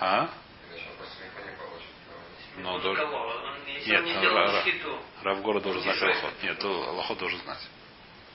А? 0.00 0.30
Но 2.58 2.78
Ну, 2.78 2.94
Ну, 2.94 3.66
если 3.66 3.90
Нет, 3.90 4.04
не 4.04 4.14
ну, 4.14 4.20
делал 4.20 4.36
Ра- 4.36 4.62
шхиту, 4.62 5.02
Рав 5.22 5.42
город 5.42 5.62
должен 5.62 5.82
знать 5.82 6.02
Аллахот. 6.02 6.42
Нет, 6.42 6.58
то 6.58 6.88
Аллахот 6.88 7.18
должен 7.18 7.40
знать. 7.42 7.68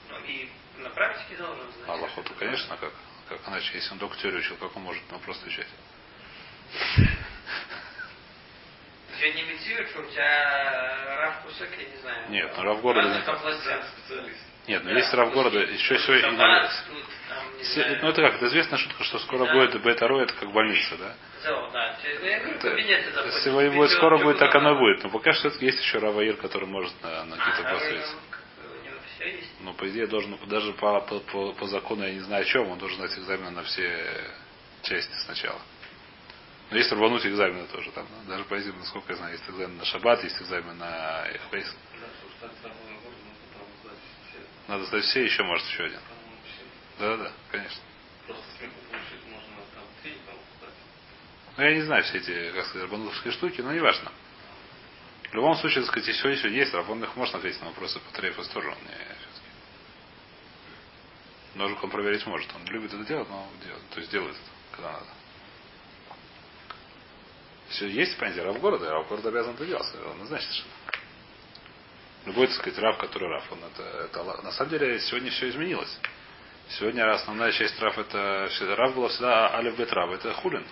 ну, 0.08 0.16
и 0.24 0.48
на 0.78 0.90
практике 0.90 1.36
должен 1.36 1.70
знать. 1.72 1.88
Аллахоту, 1.88 2.34
конечно, 2.34 2.76
как? 2.76 2.92
Как 3.28 3.46
иначе, 3.48 3.70
если 3.74 3.92
он 3.92 3.98
только 3.98 4.16
теорию 4.16 4.40
учил, 4.40 4.56
как 4.56 4.74
он 4.76 4.82
может 4.82 5.02
ну, 5.10 5.18
просто 5.18 5.42
отвечать? 5.44 5.68
Сегодня 9.20 9.42
инициирует, 9.42 9.90
что 9.90 10.00
у 10.00 10.06
тебя 10.06 11.16
Рав 11.20 11.42
Кусак, 11.42 11.68
я 11.76 11.88
не 11.88 11.96
знаю. 12.00 12.30
Нет, 12.30 12.52
ну, 12.56 12.62
Рав 12.62 12.80
города 12.80 13.08
не-. 13.08 13.14
Нет, 14.68 14.84
но 14.84 14.90
Да, 14.90 14.96
есть 14.96 15.12
Рав 15.14 15.32
города, 15.32 15.58
еще 15.58 15.94
тут 15.94 16.02
все... 16.04 16.20
Шаббат, 16.20 16.70
тут, 16.86 17.04
там, 17.28 17.56
не 17.56 17.64
Се- 17.64 17.82
знаю. 17.82 17.98
Ну 18.02 18.08
это 18.10 18.22
как, 18.22 18.34
это 18.34 18.46
известная 18.46 18.78
шутка, 18.78 19.02
что 19.02 19.18
скоро 19.18 19.46
Да. 19.46 19.52
будет 19.54 19.82
бета-ро, 19.82 20.20
это 20.20 20.34
как 20.34 20.52
больница, 20.52 20.96
да? 20.98 21.14
Да. 21.72 21.98
Это-. 22.22 22.76
Если 22.76 23.48
его 23.50 23.76
будет, 23.76 23.90
скоро 23.92 24.18
будет, 24.18 24.38
так 24.38 24.54
оно 24.54 24.74
будет. 24.76 25.02
Но 25.02 25.10
пока 25.10 25.32
что 25.32 25.48
есть 25.48 25.80
еще 25.80 25.98
Раваир, 25.98 26.36
который 26.36 26.68
может 26.68 26.92
на, 27.02 27.24
на 27.24 27.36
какие-то 27.36 27.68
А, 27.68 28.37
Ну, 29.60 29.74
по 29.74 29.88
идее, 29.88 30.06
должен, 30.06 30.38
даже 30.48 30.72
по, 30.74 31.00
по, 31.00 31.20
по, 31.20 31.52
по 31.52 31.66
закону, 31.66 32.04
я 32.04 32.12
не 32.12 32.20
знаю 32.20 32.42
о 32.42 32.46
чем, 32.46 32.68
он 32.68 32.78
должен 32.78 32.98
сдать 32.98 33.18
экзамен 33.18 33.54
на 33.54 33.62
все 33.64 34.30
части 34.82 35.14
сначала. 35.24 35.60
Но 36.70 36.76
есть 36.76 36.92
рвануть 36.92 37.24
экзамены 37.26 37.66
тоже 37.68 37.90
там. 37.92 38.06
да. 38.26 38.34
Даже 38.34 38.44
по 38.44 38.54
этим, 38.54 38.78
насколько 38.78 39.12
я 39.12 39.16
знаю, 39.16 39.32
есть 39.32 39.48
экзамен 39.48 39.76
на 39.76 39.84
шаббат, 39.84 40.22
есть 40.22 40.40
экзамен 40.40 40.76
на 40.76 41.26
эхвейс. 41.28 41.74
Надо 44.66 44.84
сдать 44.84 45.04
все, 45.04 45.24
еще 45.24 45.42
может 45.44 45.66
еще 45.66 45.84
один. 45.84 46.00
Да, 46.98 47.16
да, 47.16 47.32
конечно. 47.50 47.80
Просто 48.26 48.44
можно 49.30 49.62
там 49.74 49.84
три 50.02 50.12
там. 50.26 50.36
Ну, 51.56 51.64
я 51.64 51.74
не 51.74 51.82
знаю 51.82 52.04
все 52.04 52.18
эти, 52.18 52.52
как 52.52 52.66
сказать, 52.66 52.90
рабанутовские 52.90 53.32
штуки, 53.32 53.62
но 53.62 53.72
неважно. 53.72 54.12
В 55.30 55.34
любом 55.34 55.56
случае, 55.56 55.82
так 55.82 55.90
сказать, 55.90 56.08
еще 56.08 56.32
еще 56.32 56.50
есть, 56.50 56.72
Рабон 56.72 57.02
их 57.04 57.14
может 57.16 57.34
ответить 57.34 57.60
на 57.60 57.68
вопросы 57.68 57.98
по 58.00 58.12
Трейфус 58.12 58.48
тоже. 58.48 58.68
Он 58.68 58.78
не. 58.78 59.18
Ножик 61.54 61.82
он 61.82 61.90
проверить 61.90 62.24
может. 62.26 62.48
Он 62.54 62.64
любит 62.66 62.94
это 62.94 63.04
делать, 63.04 63.28
но 63.28 63.46
делает, 63.64 63.82
то 63.90 63.98
есть 63.98 64.10
делает 64.12 64.34
это, 64.34 64.76
когда 64.76 64.92
надо. 64.92 65.06
Все, 67.68 67.88
есть 67.88 68.16
понятие 68.16 68.44
раб 68.44 68.58
города, 68.58 68.90
раб 68.90 69.08
города 69.08 69.28
обязан 69.28 69.54
это 69.54 69.66
делать. 69.66 69.86
Он 70.18 70.26
значит, 70.26 70.50
что 70.50 70.66
любой, 72.24 72.46
так 72.46 72.56
сказать, 72.56 72.78
раб, 72.78 72.96
который 72.98 73.28
раб, 73.28 73.44
он 73.50 73.58
это, 73.64 73.82
это 73.82 74.42
на 74.42 74.52
самом 74.52 74.70
деле 74.70 74.98
сегодня 75.00 75.30
все 75.30 75.50
изменилось. 75.50 75.98
Сегодня 76.70 77.12
основная 77.12 77.52
часть 77.52 77.78
раб 77.80 77.98
это 77.98 78.48
всегда 78.50 78.76
раб 78.76 78.94
была 78.94 79.08
всегда 79.08 79.54
алиф 79.54 79.76
бет 79.76 79.92
раб, 79.92 80.10
это 80.10 80.32
хулин. 80.34 80.64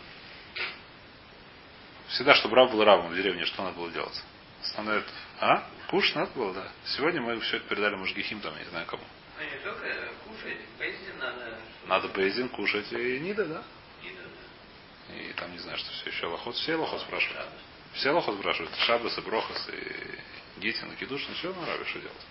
Всегда, 2.08 2.34
чтобы 2.34 2.56
раб 2.56 2.70
был 2.70 2.84
рабом 2.84 3.08
в 3.08 3.14
деревне, 3.16 3.44
что 3.44 3.64
надо 3.64 3.76
было 3.76 3.90
делать? 3.90 4.22
Основное 4.62 4.98
это. 4.98 5.10
А? 5.40 5.68
Куш 5.88 6.14
надо 6.14 6.32
было, 6.32 6.54
да. 6.54 6.68
Сегодня 6.86 7.20
мы 7.20 7.38
все 7.40 7.58
это 7.58 7.68
передали 7.68 7.94
мужгихим, 7.94 8.40
там, 8.40 8.54
я 8.56 8.64
не 8.64 8.70
знаю 8.70 8.86
кому. 8.86 9.04
Ну, 9.38 9.44
не 9.44 9.58
только 9.62 10.08
кушать, 10.24 10.58
бензин 10.78 11.18
надо. 11.18 11.58
Надо 11.86 12.08
бейзин 12.08 12.48
кушать 12.48 12.90
и 12.92 13.20
нида, 13.20 13.44
да. 13.44 13.62
И, 14.02 14.10
да, 14.10 15.14
И 15.14 15.32
там 15.34 15.52
не 15.52 15.58
знаю, 15.58 15.78
что 15.78 15.90
все 15.92 16.10
еще 16.10 16.26
лохот. 16.26 16.54
Все 16.56 16.74
лохот 16.74 17.00
спрашивают. 17.02 17.48
Все 17.94 18.10
лохот 18.10 18.38
спрашивают. 18.38 18.74
Шабас 18.76 19.16
и 19.18 19.20
Брохас 19.20 19.68
и 19.68 20.60
Гитин 20.60 20.92
и 20.92 20.96
Кидуш. 20.96 21.24
Ну 21.28 21.34
все 21.34 21.54
на 21.54 21.66
рабе 21.66 21.84
что 21.84 22.00
делать. 22.00 22.26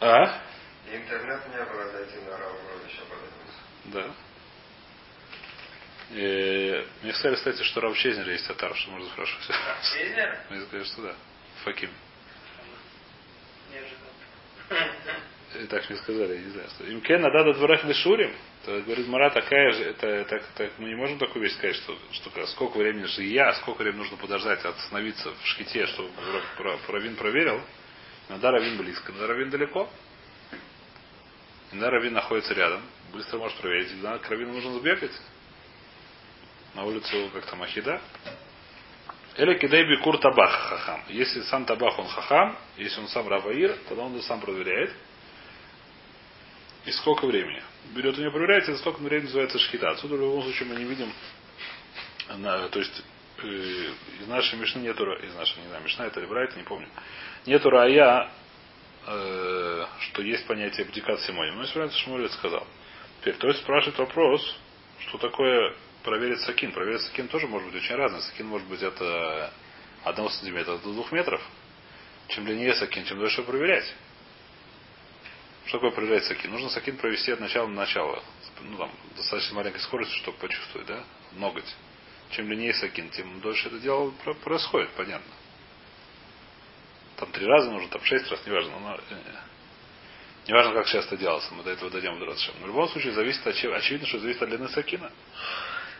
А? 0.00 0.40
Интернет 0.90 1.48
не 1.48 1.64
было, 1.64 1.92
дойти 1.92 2.16
на 2.18 2.88
еще 2.88 3.02
подумать. 3.02 3.32
Да. 3.86 4.14
И 6.10 6.86
мне 7.02 7.12
сказали, 7.12 7.36
кстати, 7.36 7.62
что 7.64 7.80
Рав 7.80 7.96
Чезнер 7.96 8.28
есть 8.30 8.46
татар, 8.46 8.74
что 8.74 8.90
можно 8.90 9.08
спрашивать. 9.08 9.46
Чейзер? 9.92 10.38
Мне 10.50 10.60
сказали, 10.62 10.84
что 10.84 11.02
да. 11.02 11.14
Факим. 11.64 11.90
И 15.54 15.66
так 15.66 15.88
мне 15.88 15.98
сказали, 15.98 16.34
я 16.34 16.40
не 16.40 16.50
знаю, 16.50 16.68
что. 16.68 16.84
Им 16.84 17.00
кен 17.00 17.22
надо 17.22 17.54
дворах 17.54 17.82
лишурим. 17.84 18.34
То 18.66 18.80
говорит, 18.82 19.08
Мара 19.08 19.30
такая 19.30 19.72
же, 19.72 19.84
это 19.84 20.24
так, 20.24 20.42
так, 20.56 20.72
мы 20.78 20.88
не 20.88 20.94
можем 20.94 21.18
такую 21.18 21.42
вещь 21.42 21.54
сказать, 21.54 21.76
что, 21.76 21.96
что 22.12 22.46
сколько 22.48 22.76
времени 22.76 23.06
же 23.06 23.22
я, 23.22 23.54
сколько 23.54 23.82
времени 23.82 24.00
нужно 24.00 24.18
подождать, 24.18 24.62
остановиться 24.64 25.30
в 25.30 25.46
шхите, 25.46 25.86
чтобы 25.86 26.10
про, 26.56 26.76
про, 26.76 26.92
Равин 26.92 27.16
проверил. 27.16 27.62
Надо 28.28 28.50
Равин 28.50 28.76
близко, 28.76 29.10
надо 29.12 29.28
Равин 29.28 29.48
далеко. 29.48 29.88
Иногда 31.72 31.90
Равин 31.90 32.12
находится 32.12 32.52
рядом, 32.52 32.82
быстро 33.12 33.38
можешь 33.38 33.56
проверить. 33.58 33.92
Иногда 33.92 34.18
к 34.18 34.28
Равину 34.28 34.52
нужно 34.52 34.78
сбегать. 34.78 35.12
На 36.74 36.84
улицу 36.84 37.30
как-то 37.32 37.56
Махида. 37.56 38.00
Или 39.36 39.56
кидей 39.58 39.84
бикур 39.84 40.18
табах 40.18 40.50
хахам. 40.50 41.04
Если 41.08 41.42
сам 41.42 41.64
табах 41.64 41.98
он 41.98 42.08
хахам, 42.08 42.58
если 42.76 43.00
он 43.00 43.08
сам 43.08 43.28
раваир, 43.28 43.76
тогда 43.88 44.02
он 44.04 44.20
сам 44.22 44.40
проверяет. 44.40 44.92
И 46.84 46.90
сколько 46.92 47.26
времени. 47.26 47.62
Берет 47.94 48.18
у 48.18 48.20
него 48.20 48.32
проверяет, 48.32 48.68
и 48.68 48.72
за 48.72 48.78
сколько 48.78 49.00
времени 49.00 49.26
называется 49.26 49.58
шхита. 49.58 49.90
Отсюда 49.90 50.16
в 50.16 50.20
любом 50.20 50.42
случае 50.42 50.68
мы 50.68 50.76
не 50.76 50.84
видим, 50.84 51.12
на- 52.36 52.68
то 52.68 52.78
есть 52.78 53.02
э, 53.42 53.46
из 54.20 54.26
нашей 54.26 54.58
Мишны 54.58 54.80
нету, 54.80 55.04
из 55.12 55.34
нашей, 55.34 55.60
не 55.60 55.68
знаю, 55.68 55.84
Мишна 55.84 56.06
это 56.06 56.20
или 56.20 56.26
Брайта, 56.26 56.56
не 56.56 56.64
помню, 56.64 56.88
нету 57.46 57.70
рая, 57.70 58.30
э, 59.06 59.86
что 60.00 60.22
есть 60.22 60.46
понятие 60.46 60.86
бдикат 60.86 61.20
симони. 61.20 61.52
Но 61.52 61.62
если 61.62 61.88
Шмулет 62.00 62.32
сказал. 62.32 62.66
Теперь, 63.20 63.36
то 63.36 63.48
есть 63.48 63.60
спрашивает 63.60 63.98
вопрос, 63.98 64.56
что 65.06 65.18
такое 65.18 65.74
проверить 66.02 66.40
сакин. 66.40 66.72
Проверить 66.72 67.02
сакин 67.02 67.28
тоже 67.28 67.46
может 67.46 67.70
быть 67.70 67.82
очень 67.82 67.94
разный. 67.94 68.20
Сакин 68.22 68.46
может 68.46 68.66
быть 68.68 68.82
от 68.82 69.52
одного 70.04 70.28
сантиметра 70.30 70.76
до 70.78 70.92
двух 70.92 71.12
метров. 71.12 71.42
Чем 72.28 72.44
длиннее 72.44 72.74
сакин, 72.74 73.04
чем 73.04 73.18
дольше 73.18 73.42
проверять. 73.42 73.92
Что 75.66 75.78
такое 75.78 75.90
проверять 75.90 76.24
сакин? 76.24 76.50
Нужно 76.50 76.70
сакин 76.70 76.96
провести 76.96 77.32
от 77.32 77.40
начала 77.40 77.66
до 77.66 77.74
начала. 77.74 78.22
Ну, 78.62 78.76
там, 78.76 78.90
достаточно 79.16 79.56
маленькой 79.56 79.80
скоростью, 79.80 80.16
чтобы 80.18 80.38
почувствовать, 80.38 80.86
да? 80.86 81.04
Ноготь. 81.32 81.76
Чем 82.30 82.46
длиннее 82.46 82.74
сакин, 82.74 83.10
тем 83.10 83.40
дольше 83.40 83.68
это 83.68 83.78
дело 83.78 84.10
про- 84.24 84.34
происходит, 84.34 84.90
понятно. 84.90 85.32
Там 87.16 87.30
три 87.32 87.46
раза 87.46 87.70
нужно, 87.70 87.88
там 87.88 88.02
шесть 88.04 88.30
раз, 88.30 88.46
неважно. 88.46 88.78
Но, 88.78 88.94
э, 88.94 89.00
неважно, 90.46 90.72
как 90.72 90.86
часто 90.86 91.16
делался, 91.16 91.52
мы 91.54 91.62
до 91.62 91.70
этого 91.70 91.90
дойдем 91.90 92.14
в 92.14 92.18
в 92.18 92.66
любом 92.66 92.88
случае, 92.88 93.12
зависит, 93.12 93.46
очевидно, 93.46 94.06
что 94.06 94.18
зависит 94.20 94.42
от 94.42 94.50
длины 94.50 94.68
сакина. 94.68 95.10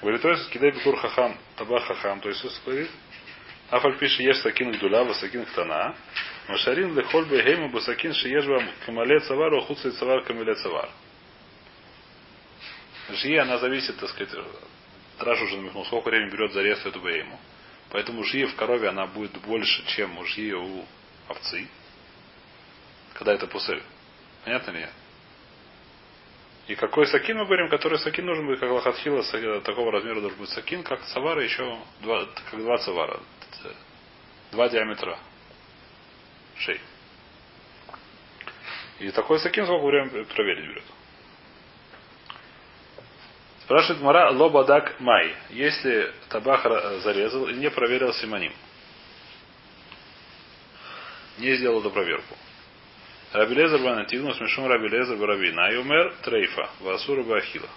Говорит, 0.00 0.22
то 0.22 0.30
есть, 0.30 0.48
кидай 0.50 0.70
бикур 0.70 0.96
хахам, 0.96 1.37
таба 1.56 1.80
хахам, 1.80 2.20
то 2.20 2.28
есть, 2.28 2.40
Иисус 2.40 2.61
говорит, 2.64 2.90
Афаль 3.70 3.98
пишет, 3.98 4.20
ешь 4.20 4.40
сакин 4.40 4.72
гдуля, 4.72 5.04
васакин 5.04 5.44
ктана, 5.44 5.94
машарин 6.48 6.96
лехоль 6.96 7.26
бегейма 7.26 7.68
басакин 7.68 8.14
шиеш 8.14 8.46
вам 8.46 8.70
камале 8.87 9.20
цавар, 9.20 9.52
охуцей 9.54 9.90
цавар 9.92 10.22
камале 10.24 10.54
цавар. 10.54 10.88
Жия, 13.11 13.42
она 13.42 13.58
зависит, 13.58 13.96
так 13.98 14.11
сказать, 14.11 14.34
Траш 15.18 15.40
уже 15.42 15.56
намекнул, 15.56 15.84
сколько 15.87 16.11
времени 16.11 16.30
берет 16.30 16.52
зарез 16.52 16.84
эту 16.87 17.00
бейму. 17.00 17.38
Поэтому 17.90 18.22
жия 18.22 18.46
в 18.46 18.54
корове, 18.54 18.88
она 18.88 19.06
будет 19.06 19.37
больше, 19.40 19.84
чем 19.87 20.24
жия 20.26 20.56
у 20.56 20.84
овцы. 21.28 21.68
Когда 23.14 23.32
это 23.32 23.46
пусель. 23.46 23.82
Понятно 24.44 24.70
ли? 24.72 24.88
И 26.68 26.74
какой 26.74 27.07
сакин 27.07 27.38
мы 27.38 27.46
говорим, 27.46 27.70
который 27.70 27.98
сакин 27.98 28.26
нужен 28.26 28.46
будет, 28.46 28.61
как 28.61 28.70
лохатхила, 28.70 29.22
с- 29.22 29.61
такого 29.62 29.90
размера 29.90 30.20
должен 30.20 30.38
быть 30.38 30.50
сакин, 30.50 30.83
как 30.83 31.02
цавара 31.07 31.42
еще, 31.42 31.78
два, 32.02 32.26
как 32.50 32.61
два 32.61 32.76
цавара. 32.78 33.20
Два 34.52 34.68
диаметра 34.68 35.18
шеи. 36.59 36.81
И 38.98 39.11
такой 39.11 39.38
сакин 39.40 39.64
сколько 39.64 39.87
времени 39.87 40.24
проверить 40.24 40.68
берет. 40.68 40.85
Спрашивает 43.62 44.02
Мара 44.02 44.31
Лобадак 44.31 44.98
Май. 45.00 45.35
Если 45.50 46.12
табах 46.28 46.64
зарезал 47.02 47.48
и 47.48 47.54
не 47.54 47.70
проверил 47.70 48.12
симоним. 48.14 48.52
Не 51.38 51.54
сделал 51.57 51.81
эту 51.81 51.90
проверку. 51.90 52.37
Рабилезер 53.32 53.78
Банатигну 53.82 54.32
смешум 54.34 54.66
Рабилезер 54.66 55.16
Барабина. 55.16 55.70
И 55.72 55.76
умер 55.76 56.14
Трейфа. 56.22 56.70
Васура 56.80 57.22
Бахила. 57.22 57.68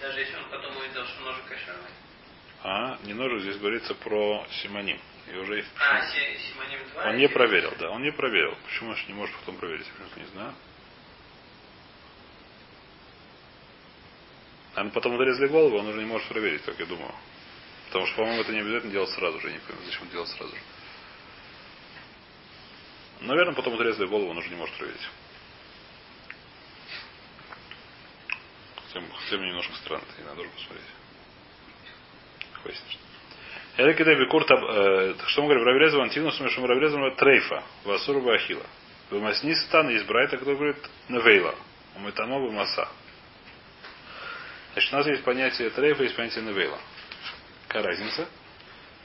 Даже 0.00 0.20
если 0.20 0.36
он 0.36 0.44
потом 0.50 0.76
увидел, 0.76 1.04
что 1.06 1.24
ножик 1.24 1.44
кошерный. 1.46 1.90
А, 2.64 2.98
не 3.04 3.14
ножик, 3.14 3.40
здесь 3.40 3.56
говорится 3.56 3.94
про 3.94 4.46
симоним. 4.62 5.00
И 5.32 5.36
уже 5.36 5.56
есть. 5.56 5.68
А, 5.78 6.00
си- 6.02 6.38
Симоним 6.52 6.80
2? 6.92 7.04
Он 7.10 7.16
не 7.16 7.28
проверил, 7.28 7.72
да, 7.78 7.90
он 7.90 8.02
не 8.02 8.12
проверил. 8.12 8.56
Почему 8.66 8.94
же 8.94 9.04
не 9.06 9.14
можешь 9.14 9.34
потом 9.36 9.56
проверить? 9.56 9.86
Просто 9.96 10.20
не 10.20 10.26
знаю. 10.26 10.54
А 14.74 14.84
потом 14.90 15.16
зарезали 15.18 15.48
голову, 15.48 15.78
он 15.78 15.86
уже 15.88 15.98
не 15.98 16.06
может 16.06 16.26
проверить, 16.28 16.62
как 16.62 16.78
я 16.78 16.86
думаю. 16.86 17.12
Потому 17.86 18.06
что, 18.06 18.16
по-моему, 18.16 18.40
это 18.40 18.52
не 18.52 18.60
обязательно 18.60 18.92
делать 18.92 19.10
сразу 19.10 19.38
же. 19.40 19.48
Я 19.48 19.54
не 19.54 19.58
понимаю, 19.60 19.84
зачем 19.86 20.08
делать 20.10 20.28
сразу 20.30 20.54
же. 20.54 20.62
Наверное, 23.22 23.54
потом 23.54 23.74
отрезали 23.74 24.06
голову, 24.06 24.30
он 24.30 24.38
уже 24.38 24.48
не 24.48 24.56
может. 24.56 24.74
Хотя, 28.76 29.00
хотя 29.16 29.36
мне 29.38 29.48
немножко 29.48 29.74
странно, 29.76 30.04
и 30.18 30.22
надо 30.22 30.40
уже 30.40 30.50
посмотреть. 30.50 30.86
Я 33.78 33.94
кидаю 33.94 34.18
бикур 34.18 34.44
таб... 34.44 34.62
э, 34.62 35.14
Что 35.28 35.42
мы 35.42 35.48
говорим? 35.48 35.64
Раврезу 35.64 36.02
антинус, 36.02 36.38
мы 36.38 36.66
раврезу 36.66 36.98
трейфа. 37.16 37.64
Васуру 37.84 38.20
бахила. 38.20 38.66
В 39.10 39.18
Масни 39.18 39.54
стан 39.54 39.88
есть 39.88 40.06
брайта, 40.06 40.36
который 40.36 40.56
говорит 40.56 40.76
невейла. 41.08 41.54
У 41.96 42.00
метамо 42.00 42.38
маса. 42.50 42.88
Значит, 44.74 44.92
у 44.92 44.96
нас 44.96 45.06
есть 45.06 45.24
понятие 45.24 45.70
трейфа, 45.70 46.02
есть 46.02 46.16
понятие 46.16 46.44
невейла. 46.44 46.78
Какая 47.68 47.82
разница? 47.84 48.28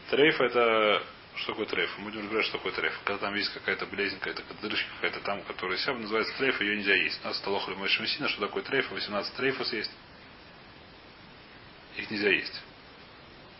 Трейф 0.09 0.39
это 0.41 1.03
что 1.37 1.53
такое 1.53 1.65
трейф? 1.65 1.97
Мы 1.97 2.05
будем 2.05 2.21
разбирать, 2.21 2.45
что 2.45 2.57
такое 2.57 2.71
трейф. 2.73 2.99
Когда 3.03 3.17
там 3.19 3.35
есть 3.35 3.53
какая-то 3.53 3.85
болезнь, 3.85 4.17
какая-то 4.19 4.43
дырочка, 4.61 4.89
какая-то 4.95 5.19
там, 5.21 5.41
которая 5.43 5.77
сям 5.77 6.01
называется 6.01 6.35
трейф, 6.37 6.59
ее 6.61 6.77
нельзя 6.77 6.95
есть. 6.95 7.19
У 7.23 7.27
нас 7.27 7.37
столох 7.37 7.67
или 7.67 7.75
мышмесина, 7.75 8.27
что 8.29 8.41
такое 8.41 8.63
трейф? 8.63 8.89
18 8.91 9.33
трейфус 9.35 9.73
есть. 9.73 9.91
Их 11.97 12.09
нельзя 12.11 12.29
есть. 12.29 12.61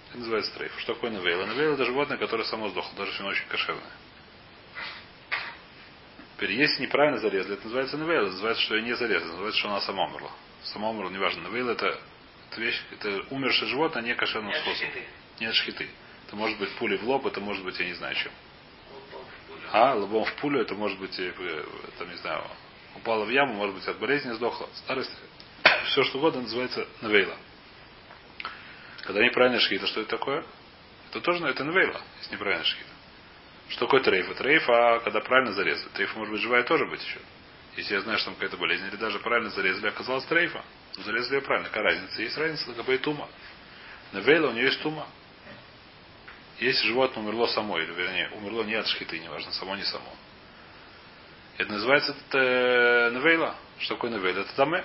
Это 0.09 0.19
называется 0.19 0.53
трейф. 0.53 0.73
Что 0.79 0.93
такое 0.93 1.11
навейла? 1.11 1.45
Навейла 1.45 1.73
это 1.73 1.85
животное, 1.85 2.17
которое 2.17 2.43
само 2.45 2.69
сдохло, 2.69 2.95
даже 2.97 3.11
если 3.11 3.21
оно 3.23 3.31
очень 3.31 3.47
кошерное. 3.47 3.91
Теперь, 6.35 6.51
если 6.53 6.83
неправильно 6.83 7.19
зарезали, 7.19 7.55
это 7.55 7.63
называется 7.63 7.97
навейла. 7.97 8.23
Это 8.23 8.31
называется, 8.33 8.63
что 8.63 8.75
ее 8.75 8.83
не 8.83 8.95
зарезали. 8.95 9.29
называется, 9.29 9.59
что 9.59 9.69
она 9.69 9.81
сама 9.81 10.05
умерла. 10.05 10.31
Сама 10.63 10.89
умерла, 10.91 11.11
неважно. 11.11 11.43
Навейла 11.43 11.71
это, 11.71 11.99
это 12.51 12.61
вещь, 12.61 12.81
это 12.91 13.23
умершее 13.31 13.69
животное 13.69 14.03
не 14.03 14.15
кошерным 14.15 14.51
Нет 14.51 14.61
способом. 14.61 14.91
шхиты. 14.91 15.07
Нет 15.39 15.53
шхиты. 15.55 15.89
Это 16.27 16.35
может 16.35 16.59
быть 16.59 16.69
пули 16.75 16.97
в 16.97 17.03
лоб, 17.03 17.25
это 17.25 17.39
может 17.39 17.63
быть, 17.63 17.79
я 17.79 17.85
не 17.85 17.93
знаю, 17.93 18.13
чем. 18.15 18.31
А, 19.71 19.95
лобом 19.95 20.25
в 20.25 20.33
пулю, 20.35 20.61
это 20.61 20.75
может 20.75 20.99
быть, 20.99 21.17
э, 21.19 21.33
там, 21.97 22.09
не 22.09 22.17
знаю, 22.17 22.43
упала 22.95 23.23
в 23.23 23.29
яму, 23.29 23.53
может 23.53 23.75
быть, 23.75 23.87
от 23.87 23.97
болезни 23.97 24.31
сдохла, 24.33 24.67
старость. 24.75 25.11
Все, 25.85 26.03
что 26.03 26.17
угодно, 26.17 26.41
называется 26.41 26.85
навейла. 27.01 27.35
Когда 29.03 29.23
неправильная 29.23 29.61
шхита, 29.61 29.87
что 29.87 30.01
это 30.01 30.09
такое? 30.09 30.43
Это 31.09 31.21
тоже 31.21 31.45
это 31.45 31.63
навейла, 31.63 32.01
если 32.19 32.33
неправильная 32.33 32.65
шхита. 32.65 32.89
Что 33.69 33.85
такое 33.85 34.01
трейф? 34.01 34.33
Трейф, 34.35 34.69
а 34.69 34.99
когда 34.99 35.21
правильно 35.21 35.53
зарезали. 35.53 35.89
Трейф 35.89 36.15
может 36.15 36.33
быть 36.33 36.41
живая 36.41 36.63
тоже 36.63 36.85
быть 36.85 37.01
еще. 37.01 37.19
Если 37.77 37.93
я 37.93 38.01
знаю, 38.01 38.17
что 38.17 38.27
там 38.27 38.35
какая-то 38.35 38.57
болезнь, 38.57 38.85
или 38.87 38.95
даже 38.95 39.19
правильно 39.19 39.49
зарезали, 39.49 39.87
оказалось 39.87 40.25
трейфа. 40.25 40.63
Зарезали 40.93 41.35
ее 41.35 41.41
правильно. 41.41 41.69
Какая 41.69 41.83
разница? 41.83 42.21
Есть 42.21 42.37
разница, 42.37 42.73
как 42.73 42.89
и 42.89 42.97
тума. 42.97 43.29
Навейла, 44.13 44.49
у 44.49 44.53
нее 44.53 44.65
есть 44.65 44.81
тума. 44.81 45.07
Если 46.59 46.87
животное 46.87 47.23
умерло 47.23 47.47
само, 47.47 47.77
или 47.77 47.91
вернее, 47.93 48.29
умерло 48.33 48.63
не 48.63 48.73
от 48.73 48.87
шхиты, 48.87 49.19
неважно, 49.19 49.51
само, 49.51 49.75
не 49.75 49.83
само. 49.83 50.11
Это 51.57 51.71
называется 51.71 52.15
это, 52.29 53.11
навейла. 53.13 53.55
Что 53.79 53.95
такое 53.95 54.11
навейла? 54.11 54.39
Это 54.39 54.55
таме. 54.55 54.83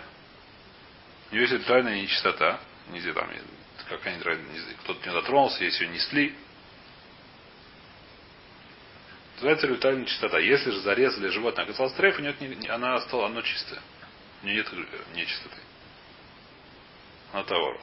У 1.31 1.35
нее 1.35 1.43
есть 1.43 1.55
ритуальная 1.55 2.01
нечистота. 2.01 2.61
Нельзя 2.91 3.13
там, 3.15 3.31
как 3.89 4.07
они 4.07 4.19
кто-то 4.21 5.07
не 5.09 5.13
дотронулся, 5.15 5.65
если 5.65 5.85
ее 5.85 5.93
несли. 5.93 6.35
Называется 9.35 9.67
ритуальная 9.67 10.07
чистота. 10.07 10.39
Если 10.39 10.71
же 10.71 10.81
зарезали 10.81 11.29
животное, 11.29 11.65
оказалось 11.65 11.95
трейф, 11.95 12.19
у 12.19 12.23
нее 12.23 12.35
не- 12.39 12.69
она 12.69 13.01
стала, 13.01 13.27
оно 13.27 13.43
чистое. 13.43 13.81
У 14.43 14.47
нее 14.47 14.57
нет 14.59 14.69
э, 14.73 15.17
нечистоты. 15.17 15.57
Она 17.33 17.45
товара. 17.45 17.81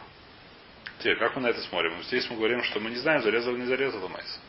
Теперь, 0.99 1.17
как 1.17 1.35
мы 1.35 1.41
на 1.41 1.47
это 1.47 1.61
смотрим? 1.61 2.01
Здесь 2.03 2.29
мы 2.29 2.35
говорим, 2.37 2.61
что 2.63 2.79
мы 2.79 2.89
не 2.89 2.97
знаем, 2.97 3.21
зарезал 3.21 3.53
или 3.53 3.61
не 3.61 3.67
зарезал 3.67 4.07
Майс. 4.09 4.39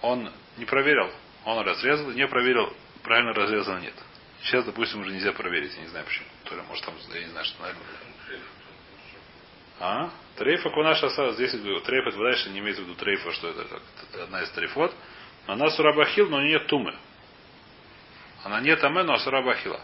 Он 0.00 0.30
не 0.56 0.64
проверил, 0.64 1.10
он 1.44 1.58
разрезал, 1.64 2.10
не 2.12 2.26
проверил, 2.26 2.72
правильно 3.02 3.32
разрезано 3.32 3.80
нет. 3.80 3.94
Сейчас, 4.42 4.64
допустим, 4.64 5.00
уже 5.00 5.12
нельзя 5.12 5.32
проверить, 5.32 5.74
я 5.76 5.82
не 5.82 5.88
знаю 5.88 6.04
почему. 6.06 6.26
То 6.44 6.54
ли, 6.56 6.62
может, 6.68 6.84
там, 6.84 6.94
я 7.14 7.20
не 7.20 7.30
знаю, 7.30 7.44
что, 7.46 7.62
наверное. 7.62 7.84
А? 9.80 10.10
Трейфа 10.36 10.70
кунаша 10.70 11.08
са- 11.08 11.32
здесь 11.32 11.50
трейф 11.50 12.06
это 12.06 12.16
дальше 12.18 12.50
не 12.50 12.60
имеется 12.60 12.82
в 12.82 12.86
виду 12.86 12.94
трейфа, 12.94 13.32
что 13.32 13.48
это, 13.48 13.80
это 14.10 14.22
одна 14.24 14.42
из 14.42 14.50
трейфот. 14.50 14.94
Она 15.46 15.70
сурабахил, 15.70 16.28
но 16.28 16.40
нет 16.42 16.66
тумы. 16.68 16.94
Она 18.44 18.60
нет 18.60 18.82
аме, 18.84 19.02
но 19.02 19.18
сурабахила. 19.18 19.80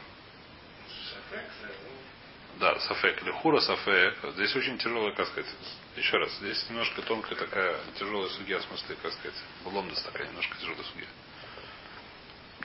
Да, 2.61 2.79
сафек. 2.81 3.23
Или 3.23 3.31
хура 3.31 3.61
сафек. 3.61 4.19
Здесь 4.35 4.55
очень 4.57 4.79
тяжелая, 4.79 5.13
как 5.13 5.29
сказать. 5.29 5.51
Еще 5.97 6.17
раз, 6.17 6.33
здесь 6.39 6.65
немножко 6.69 7.03
тонкая 7.03 7.39
такая 7.39 7.77
тяжелая 7.99 8.29
судья, 8.31 8.59
в 8.59 8.63
смысле, 8.63 8.97
как 9.03 9.13
сказать, 9.13 9.37
ломдас 9.65 10.03
такая 10.03 10.27
немножко 10.29 10.57
тяжелая 10.59 10.83
судья. 10.85 11.07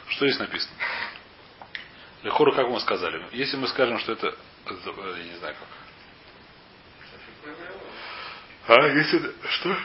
Что 0.09 0.27
здесь 0.27 0.39
написано? 0.39 0.75
Лехура, 2.23 2.55
как 2.55 2.67
мы 2.69 2.79
сказали? 2.79 3.27
Если 3.31 3.57
мы 3.57 3.67
скажем, 3.67 3.99
что 3.99 4.13
это, 4.13 4.35
я 4.67 5.23
не 5.23 5.35
знаю 5.37 5.55
как. 5.59 5.67
А, 8.67 8.87
если 8.87 9.35
что? 9.49 9.77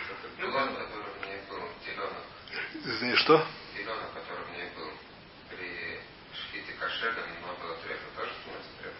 Извини, 2.85 3.16
что? 3.16 3.44
теленок, 3.88 4.12
который 4.14 4.44
в 4.44 4.51
ней 4.57 4.71
был, 4.77 4.90
при 5.51 6.01
шхите 6.33 6.73
кошерном, 6.75 7.25
но 7.42 7.55
было 7.62 7.77
трефа, 7.77 8.05
тоже 8.16 8.33
становится 8.42 8.71
трефа. 8.81 8.97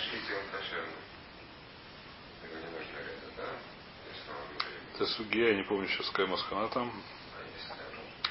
Шхите 0.00 0.34
он 0.34 0.48
кошерный. 0.50 1.04
Не 2.42 2.70
нужно 2.70 2.98
да? 3.36 3.44
Это 4.94 5.06
сугия, 5.06 5.48
я 5.50 5.56
не 5.56 5.62
помню 5.64 5.88
сейчас, 5.88 6.08
какая 6.10 6.26
маскана 6.26 6.68
там. 6.68 6.92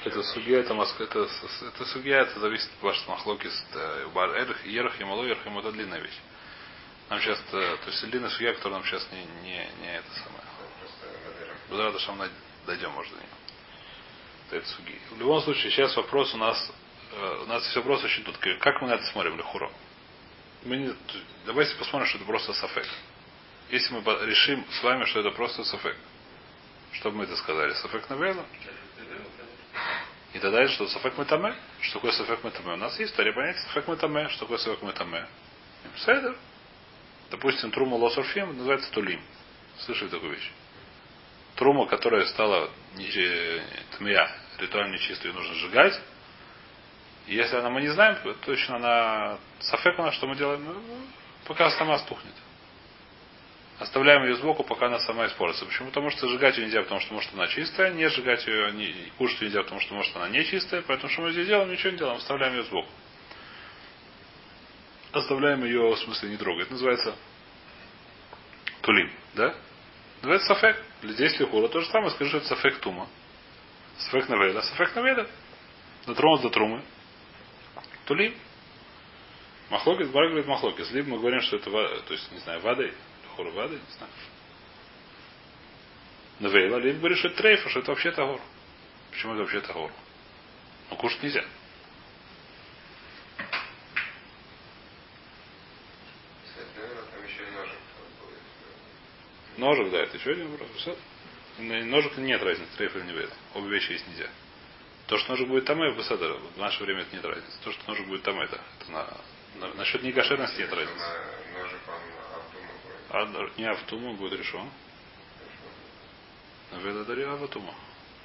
А 0.04 0.08
Это 0.08 0.22
сугия, 0.22 0.60
это 0.60 0.74
маска, 0.74 1.04
это, 1.04 1.26
с- 1.26 1.62
это 1.62 1.84
сугия, 1.86 2.20
это 2.22 2.38
зависит 2.40 2.70
от 2.76 2.82
вашей 2.82 3.08
махлоки, 3.08 3.48
эрх, 3.74 4.66
ерх, 4.66 5.00
ямало, 5.00 5.24
ерх, 5.24 5.44
ямало, 5.44 5.60
это 5.60 5.72
длинная 5.72 6.00
вещь. 6.00 6.18
Нам 7.10 7.20
сейчас, 7.20 7.38
э, 7.52 7.76
то 7.84 7.90
есть 7.90 8.04
длинная 8.10 8.30
сугия, 8.30 8.52
которая 8.54 8.80
нам 8.80 8.88
сейчас 8.88 9.06
не, 9.12 9.24
не, 9.42 9.68
не 9.80 9.96
это 9.96 10.08
самое. 10.14 10.44
Бузрада 11.70 11.98
Шамна 12.00 12.28
дойдем, 12.66 12.90
может, 12.92 13.12
до 13.12 13.18
нее. 13.18 13.28
Это 14.50 14.68
суги. 14.68 14.98
В 15.10 15.18
любом 15.18 15.40
случае, 15.42 15.70
сейчас 15.72 15.96
вопрос 15.96 16.32
у 16.34 16.36
нас, 16.36 16.70
э, 17.12 17.42
у 17.42 17.46
нас 17.46 17.62
есть 17.64 17.76
вопрос 17.76 18.04
очень 18.04 18.24
тут. 18.24 18.36
Как 18.38 18.80
мы 18.82 18.88
на 18.88 18.94
это 18.94 19.04
смотрим, 19.06 19.36
Лехуро? 19.38 19.70
Мы 20.64 20.78
не, 20.78 20.94
давайте 21.44 21.74
посмотрим, 21.76 22.08
что 22.08 22.18
это 22.18 22.26
просто 22.26 22.54
сафек. 22.54 22.86
Если 23.70 23.92
мы 23.92 24.00
решим 24.26 24.64
с 24.70 24.82
вами, 24.82 25.04
что 25.04 25.20
это 25.20 25.30
просто 25.30 25.62
сафек, 25.64 25.96
что 26.92 27.10
бы 27.10 27.18
мы 27.18 27.24
это 27.24 27.36
сказали? 27.36 27.74
Сафек 27.74 28.08
навейла? 28.08 28.46
И 30.32 30.38
тогда 30.38 30.62
это 30.62 30.72
что? 30.72 30.88
Сафек 30.88 31.18
метаме? 31.18 31.54
Что 31.80 31.94
такое 31.94 32.12
сафек 32.12 32.42
метаме? 32.44 32.74
У 32.74 32.76
нас 32.76 32.98
есть 32.98 33.12
история 33.12 33.32
понятия 33.32 33.60
сафек 33.60 33.88
метаме. 33.88 34.28
Что 34.30 34.40
такое 34.40 34.58
сафек 34.58 34.82
метаме? 34.82 35.26
Седер. 35.98 36.36
Допустим, 37.30 37.70
трума 37.70 37.96
лосорфим 37.96 38.56
называется 38.56 38.90
тулим. 38.90 39.20
Слышали 39.80 40.08
такую 40.08 40.32
вещь? 40.32 40.50
Трума, 41.56 41.86
которая 41.86 42.24
стала 42.26 42.70
э, 42.96 43.60
тмия, 43.98 44.30
ритуально 44.58 44.94
нечистой, 44.94 45.30
ее 45.30 45.34
нужно 45.34 45.54
сжигать. 45.54 46.00
Если 47.26 47.56
она 47.56 47.70
мы 47.70 47.80
не 47.80 47.88
знаем, 47.88 48.16
то 48.22 48.34
точно 48.34 48.76
она 48.76 49.38
сафек 49.60 49.98
она, 49.98 50.12
что 50.12 50.26
мы 50.26 50.36
делаем? 50.36 50.62
Ну, 50.64 50.74
пока 51.46 51.70
сама 51.70 51.98
стухнет. 51.98 52.34
Оставляем 53.78 54.24
ее 54.24 54.36
сбоку, 54.36 54.62
пока 54.62 54.86
она 54.86 55.00
сама 55.00 55.26
испортится. 55.26 55.64
Почему? 55.64 55.88
Потому 55.88 56.10
что 56.10 56.28
сжигать 56.28 56.56
ее 56.56 56.66
нельзя, 56.66 56.82
потому 56.82 57.00
что 57.00 57.14
может 57.14 57.32
она 57.34 57.48
чистая, 57.48 57.92
не 57.92 58.08
сжигать 58.08 58.46
ее, 58.46 58.72
не, 58.72 58.94
кушать 59.18 59.40
ее 59.40 59.48
нельзя, 59.48 59.62
потому 59.62 59.80
что 59.80 59.94
может 59.94 60.14
она 60.14 60.28
не 60.28 60.44
чистая, 60.44 60.82
поэтому 60.82 61.10
что 61.10 61.22
мы 61.22 61.32
здесь 61.32 61.48
делаем, 61.48 61.70
ничего 61.70 61.90
не 61.90 61.98
делаем, 61.98 62.18
оставляем 62.18 62.54
ее 62.54 62.62
сбоку. 62.64 62.90
Оставляем 65.12 65.64
ее, 65.64 65.94
в 65.94 65.98
смысле, 65.98 66.30
не 66.30 66.36
трогать. 66.36 66.70
Называется 66.70 67.16
тулим, 68.82 69.10
да? 69.34 69.54
Называется 70.22 70.54
сафек. 70.54 70.82
Здесь 71.02 71.38
лихура 71.40 71.68
то 71.68 71.80
же 71.80 71.86
самое, 71.90 72.10
скажи, 72.10 72.30
что 72.30 72.38
это 72.38 72.48
сафек 72.48 72.78
тума. 72.78 73.08
Сафек 73.98 74.28
навейла, 74.28 74.60
сафек 74.60 74.94
навейла. 74.94 75.26
Дотронут 76.06 76.42
до 76.42 76.50
трумы. 76.50 76.82
Тулим. 78.06 78.34
Махлокис, 79.70 80.08
Бар 80.08 80.28
говорит 80.28 80.46
махлокис. 80.46 80.90
Либо 80.90 81.10
мы 81.10 81.18
говорим, 81.18 81.40
что 81.40 81.56
это, 81.56 81.70
то 81.70 82.12
есть, 82.12 82.30
не 82.32 82.38
знаю, 82.38 82.60
вадой, 82.60 82.92
лихура 83.24 83.50
вадой, 83.50 83.78
не 83.78 83.96
знаю. 83.96 84.12
Навейла, 86.40 86.78
либо 86.78 86.98
говоришь, 86.98 87.18
что 87.18 87.28
это 87.28 87.38
трейфа, 87.38 87.68
что 87.70 87.80
это 87.80 87.90
вообще 87.92 88.10
тагор. 88.10 88.40
Почему 89.10 89.34
это 89.34 89.42
вообще 89.42 89.60
тагор? 89.60 89.90
Ну, 90.90 90.96
кушать 90.96 91.22
нельзя. 91.22 91.44
ножик 99.64 99.90
да, 99.90 100.02
это 100.02 100.16
еще 100.16 100.32
один 100.32 100.50
вопрос. 100.50 100.88
Ножик 101.58 102.16
нет 102.18 102.42
разницы, 102.42 102.70
трейф 102.76 102.94
или 102.96 103.04
не 103.04 103.12
вейла. 103.12 103.32
Обе 103.54 103.68
вещи 103.70 103.92
есть 103.92 104.06
нельзя. 104.08 104.28
То, 105.06 105.18
что 105.18 105.32
ножик 105.32 105.48
будет 105.48 105.66
там, 105.66 105.78
в 105.78 105.96
Бесадер, 105.98 106.32
в 106.32 106.56
наше 106.58 106.82
время 106.82 107.02
это 107.02 107.14
нет 107.14 107.24
разницы. 107.24 107.58
То, 107.62 107.72
что 107.72 107.90
ножик 107.90 108.06
будет 108.06 108.22
там, 108.22 108.40
это, 108.40 108.58
это 108.80 108.90
на, 108.90 109.06
на- 109.56 109.74
насчет 109.74 110.02
некошерности 110.02 110.60
нет 110.60 110.72
разницы. 110.72 111.04
Ножик 111.52 111.80
он 111.88 111.94
автома 112.32 113.36
будет. 113.36 113.52
А 113.56 113.60
не 113.60 113.66
Автума 113.66 114.12
будет 114.14 114.38
решен. 114.38 114.70
На 116.72 116.76
Вейла 116.78 117.04
Дарья 117.04 117.32
Автума. 117.34 117.74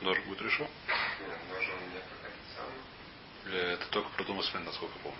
Ножик 0.01 0.25
будет 0.25 0.41
решен. 0.41 0.67
Нет, 1.19 1.37
он 3.45 3.51
не 3.51 3.57
Это 3.57 3.85
только 3.89 4.09
про 4.11 4.23
Тумасмен, 4.23 4.63
насколько 4.63 4.95
я 4.95 5.03
помню. 5.03 5.19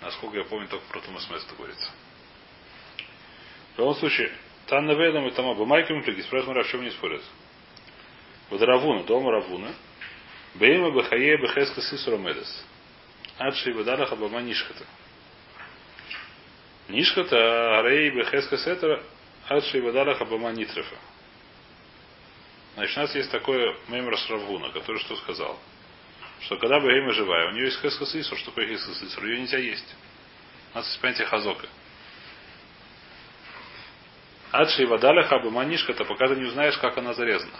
Насколько 0.00 0.38
я 0.38 0.44
помню, 0.44 0.68
только 0.68 0.86
про 0.86 1.00
Тумасмен 1.00 1.38
это 1.38 1.54
говорится. 1.56 1.90
В 3.74 3.78
любом 3.78 3.96
случае, 3.96 4.32
Танна 4.66 4.92
Ведом 4.92 5.26
и 5.26 5.32
Тама 5.32 5.54
Бамайками 5.54 6.02
плеги, 6.02 6.22
спрашиваем, 6.22 6.62
в 6.62 6.68
чем 6.68 6.82
не 6.82 6.90
спорят. 6.90 7.22
Вот 8.50 8.62
Равуна, 8.62 9.02
дома 9.04 9.32
Равуна, 9.32 9.74
Бейма 10.54 10.90
Бахае 10.90 11.36
Бехеска 11.38 11.82
Сисура 11.82 12.16
Медес. 12.16 12.64
Адши 13.38 13.72
Бадараха 13.74 14.16
Бама 14.16 14.40
Нишхата. 14.40 14.84
Нишхата 16.88 17.78
Арей 17.80 18.10
Бехеска 18.10 18.56
Сетера 18.56 19.02
Адши 19.48 19.82
Бадараха 19.82 20.24
Бама 20.24 20.52
Нитрефа. 20.52 20.96
Значит, 22.74 22.96
у 22.96 23.00
нас 23.00 23.14
есть 23.14 23.30
такое 23.30 23.76
мемрас 23.88 24.28
Равуна, 24.30 24.70
который 24.70 24.98
что 24.98 25.16
сказал? 25.16 25.58
Что 26.42 26.56
когда 26.56 26.78
Бахема 26.78 27.12
живая, 27.12 27.48
у 27.48 27.52
нее 27.52 27.66
есть 27.66 27.80
Хеска 27.80 28.06
Сисур, 28.06 28.38
что 28.38 28.50
такое 28.50 28.68
Хеска 28.68 28.94
Сисур, 28.94 29.24
ее 29.24 29.40
нельзя 29.40 29.58
есть. 29.58 29.94
У 30.72 30.76
нас 30.78 30.86
есть 30.86 31.00
понятие 31.00 31.26
Хазока. 31.26 31.66
Адши 34.52 34.86
Вадаляха 34.86 35.38
Баманишка, 35.40 35.92
это 35.92 36.04
пока 36.04 36.28
ты 36.28 36.36
не 36.36 36.44
узнаешь, 36.44 36.78
как 36.78 36.96
она 36.96 37.14
зарезана. 37.14 37.58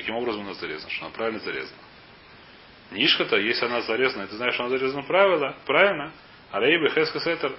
Каким 0.00 0.16
образом 0.16 0.42
она 0.42 0.54
зарезана, 0.54 0.90
что 0.90 1.06
она 1.06 1.14
правильно 1.14 1.40
зарезана. 1.40 1.78
Нишка-то, 2.90 3.36
если 3.36 3.66
она 3.66 3.82
зарезана, 3.82 4.22
и 4.22 4.26
ты 4.28 4.36
знаешь, 4.36 4.54
что 4.54 4.64
она 4.64 4.70
зарезана 4.70 5.02
правильно, 5.02 5.54
правильно, 5.66 6.12
а 6.50 6.58
Рей 6.58 6.78
Бехеска 6.82 7.20
Сетер, 7.20 7.54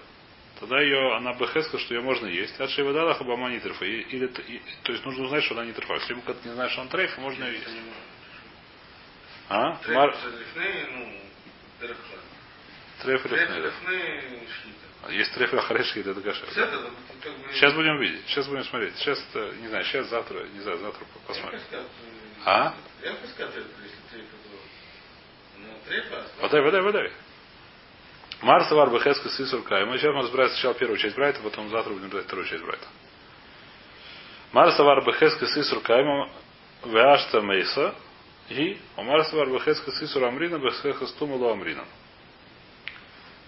тогда 0.59 0.81
ее, 0.81 1.15
она 1.15 1.33
Бехеска, 1.33 1.77
что 1.77 1.93
ее 1.93 2.01
можно 2.01 2.25
есть. 2.25 2.59
Адши 2.59 2.81
и 2.81 2.83
Вадаляха 2.83 3.23
Баманитрефа. 3.23 3.85
Или, 3.85 4.25
и- 4.47 4.61
то 4.81 4.91
есть 4.91 5.05
нужно 5.05 5.25
узнать, 5.25 5.43
что 5.43 5.53
она 5.53 5.65
не 5.65 5.73
трефа. 5.73 5.93
Если 5.93 6.15
когда 6.15 6.33
ты 6.33 6.49
не 6.49 6.55
знаешь, 6.55 6.71
что 6.71 6.81
она 6.81 6.89
трефа, 6.89 7.21
можно 7.21 7.43
ее 7.43 7.53
есть. 7.53 7.67
А? 9.49 9.77
Мар... 9.93 10.15
Треф, 13.01 13.25
ну, 13.25 13.35
или. 13.35 13.71
А 15.03 15.11
Есть 15.11 15.33
треф 15.33 15.53
это 15.53 16.21
кашер. 16.21 16.47
Все 16.51 16.63
это, 16.63 16.77
бы... 16.77 16.89
Сейчас 17.53 17.73
будем 17.73 17.97
видеть. 17.99 18.23
Сейчас 18.27 18.47
будем 18.47 18.63
смотреть. 18.65 18.95
Сейчас, 18.97 19.19
не 19.61 19.67
знаю, 19.67 19.83
сейчас, 19.85 20.07
завтра, 20.09 20.43
не 20.53 20.59
знаю, 20.59 20.77
завтра 20.77 21.05
посмотрим. 21.25 21.59
А? 22.45 22.73
То... 23.01 23.07
Ну, 25.57 25.67
трефа... 25.87 26.25
Водай, 26.41 26.61
водай, 26.61 26.81
водай. 26.81 27.11
Марса 28.41 28.75
Варба 28.75 28.99
Хеска 28.99 29.29
Сисур 29.29 29.63
Кайма. 29.63 29.97
Сейчас 29.97 30.13
мы 30.13 30.21
разбираем 30.21 30.49
сначала 30.51 30.73
первую 30.75 30.97
часть 30.97 31.15
Брайта, 31.15 31.39
потом 31.41 31.69
завтра 31.69 31.93
будем 31.93 32.09
брать 32.09 32.25
вторую 32.25 32.47
часть 32.47 32.63
Брайта. 32.63 32.87
Марса 34.51 34.83
Варба 34.83 35.13
Хеска 35.13 35.47
Сисур 35.47 35.81
Кайма 35.81 36.29
Веашта 36.85 37.41
Мейса 37.41 37.95
и 38.49 38.79
Марса 38.97 39.35
Варба 39.35 39.59
Хеска 39.59 39.91
Сисур 39.91 40.23
Амрина 40.23 40.57
Бехеска 40.57 41.07
Стумалу 41.07 41.49
Амрина. 41.49 41.85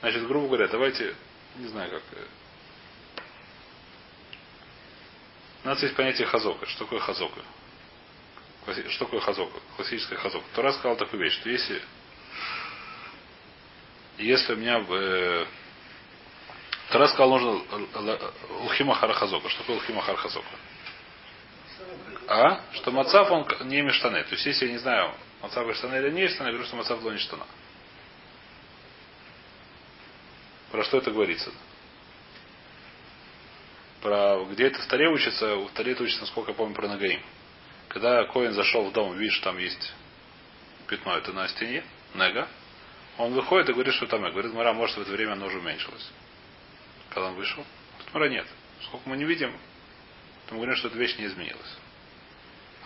Значит, 0.04 0.28
грубо 0.28 0.48
говоря, 0.48 0.68
давайте, 0.68 1.16
не 1.56 1.68
знаю 1.70 1.90
как. 1.90 2.02
э, 2.12 2.26
У 5.64 5.68
нас 5.70 5.82
есть 5.82 5.96
понятие 5.96 6.28
хазока. 6.28 6.66
Что 6.66 6.84
такое 6.84 7.00
хазока? 7.00 7.40
Что 8.90 9.06
такое 9.06 9.22
хазока? 9.22 9.62
Классическая 9.78 10.18
хазока. 10.18 10.46
Тора 10.56 10.74
сказал 10.74 10.98
такую 10.98 11.24
вещь, 11.24 11.40
что 11.40 11.50
если 11.50 11.82
если 14.18 14.56
у 14.56 14.58
меня 14.58 14.86
э, 14.90 15.46
Тора 16.90 17.08
сказал, 17.08 17.30
нужно 17.40 17.64
Лхима 18.66 18.96
Харахазока. 18.96 19.48
Что 19.48 19.60
такое 19.60 19.78
Лхима 19.78 20.02
Харахазока? 20.02 20.48
А? 22.28 22.62
Что 22.74 22.92
Мацав, 22.92 23.32
он 23.32 23.48
не 23.70 23.82
мештаны. 23.82 24.22
То 24.26 24.32
есть, 24.32 24.46
если 24.46 24.66
я 24.66 24.74
не 24.74 24.80
знаю, 24.80 25.16
Мацав 25.42 25.66
и 25.66 25.74
штаны 25.76 25.96
или 25.96 26.10
не 26.10 26.28
штаны, 26.28 26.48
я 26.48 26.52
говорю, 26.52 26.68
что 26.68 26.76
Мацав 26.76 27.02
не 27.02 27.18
штана. 27.20 27.46
Про 30.74 30.84
что 30.86 30.98
это 30.98 31.12
говорится? 31.12 31.52
Про 34.02 34.44
где 34.46 34.66
это 34.66 34.82
в 34.82 34.88
Таре 34.88 35.08
учится, 35.08 35.56
в 35.56 35.70
Таре 35.74 35.92
это 35.92 36.02
учится, 36.02 36.22
насколько 36.22 36.50
я 36.50 36.58
помню, 36.58 36.74
про 36.74 36.88
Нагаим. 36.88 37.22
Когда 37.90 38.24
Коин 38.24 38.54
зашел 38.54 38.90
в 38.90 38.92
дом, 38.92 39.16
видишь, 39.16 39.38
там 39.42 39.60
есть 39.60 39.94
пятно, 40.88 41.16
это 41.16 41.32
на 41.32 41.48
стене, 41.48 41.84
Нега, 42.16 42.48
он 43.20 43.34
выходит 43.34 43.70
и 43.70 43.74
говорит, 43.74 43.94
что 43.94 44.08
там, 44.08 44.24
говорит, 44.24 44.52
Мара, 44.52 44.74
может, 44.74 44.98
в 44.98 45.02
это 45.02 45.12
время 45.12 45.34
оно 45.34 45.46
уже 45.46 45.60
уменьшилось. 45.60 46.10
Когда 47.10 47.28
он 47.28 47.36
вышел, 47.36 47.64
говорит, 47.94 48.14
Мара, 48.16 48.30
нет. 48.30 48.48
Сколько 48.86 49.08
мы 49.08 49.16
не 49.18 49.26
видим, 49.26 49.56
то 50.48 50.56
мы 50.56 50.62
говорим, 50.62 50.76
что 50.76 50.88
эта 50.88 50.98
вещь 50.98 51.20
не 51.20 51.26
изменилась. 51.26 51.78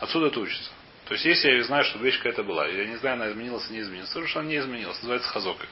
Отсюда 0.01 0.27
это 0.27 0.41
учится. 0.41 0.71
То 1.05 1.13
есть, 1.13 1.23
если 1.23 1.51
я 1.51 1.63
знаю, 1.63 1.85
что 1.85 1.99
вещь 1.99 2.17
какая-то 2.17 2.43
была, 2.43 2.67
я 2.67 2.83
не 2.83 2.97
знаю, 2.97 3.13
она 3.13 3.31
изменилась 3.31 3.65
или 3.69 3.75
не 3.77 3.79
изменилась, 3.83 4.09
то 4.09 4.27
что 4.27 4.41
она 4.41 4.49
не 4.49 4.57
изменилась. 4.57 4.97
Называется 4.97 5.29
хазокой. 5.29 5.69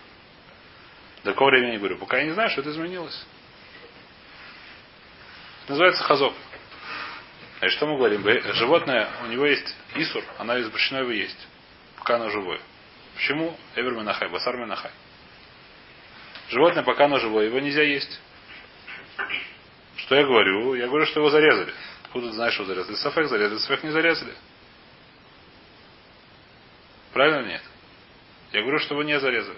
До 1.26 1.32
какого 1.32 1.50
времени 1.50 1.72
не 1.72 1.78
говорю? 1.80 1.98
Пока 1.98 2.20
я 2.20 2.26
не 2.26 2.34
знаю, 2.34 2.52
что 2.52 2.62
это 2.62 2.70
изменилось. 2.70 3.26
Это 5.64 5.72
называется 5.72 6.04
хазок. 6.04 6.34
А 7.62 7.70
что 7.70 7.88
мы 7.88 7.98
говорим? 7.98 8.22
Животное, 8.54 9.10
у 9.24 9.26
него 9.26 9.48
есть 9.48 9.76
исур, 9.96 10.24
она 10.38 10.62
запрещено 10.62 11.00
его 11.00 11.10
есть. 11.10 11.48
Пока 11.98 12.18
оно 12.18 12.30
живое. 12.30 12.60
Почему? 13.16 13.58
Эвер 13.76 13.94
Менахай, 13.94 14.30
Басар 14.30 14.56
Менахай. 14.56 14.92
Животное, 16.50 16.84
пока 16.84 17.06
оно 17.06 17.18
живое, 17.18 17.46
его 17.46 17.60
нельзя 17.60 17.82
есть. 17.82 18.22
Что 19.96 20.14
я 20.14 20.26
говорю? 20.26 20.76
Я 20.76 20.86
говорю, 20.86 21.08
что 21.08 21.22
его 21.22 21.32
зарезали. 21.32 21.74
Откуда 22.04 22.28
ты 22.28 22.34
знаешь, 22.34 22.54
что 22.54 22.66
зарезали? 22.66 22.96
Сафек 22.98 23.28
зарезали, 23.30 23.58
Сафек 23.58 23.84
не 23.84 23.90
зарезали. 23.90 24.36
Правильно 27.14 27.48
нет? 27.48 27.64
Я 28.52 28.62
говорю, 28.62 28.78
что 28.78 28.94
его 28.94 29.02
не 29.02 29.20
зарезали. 29.20 29.58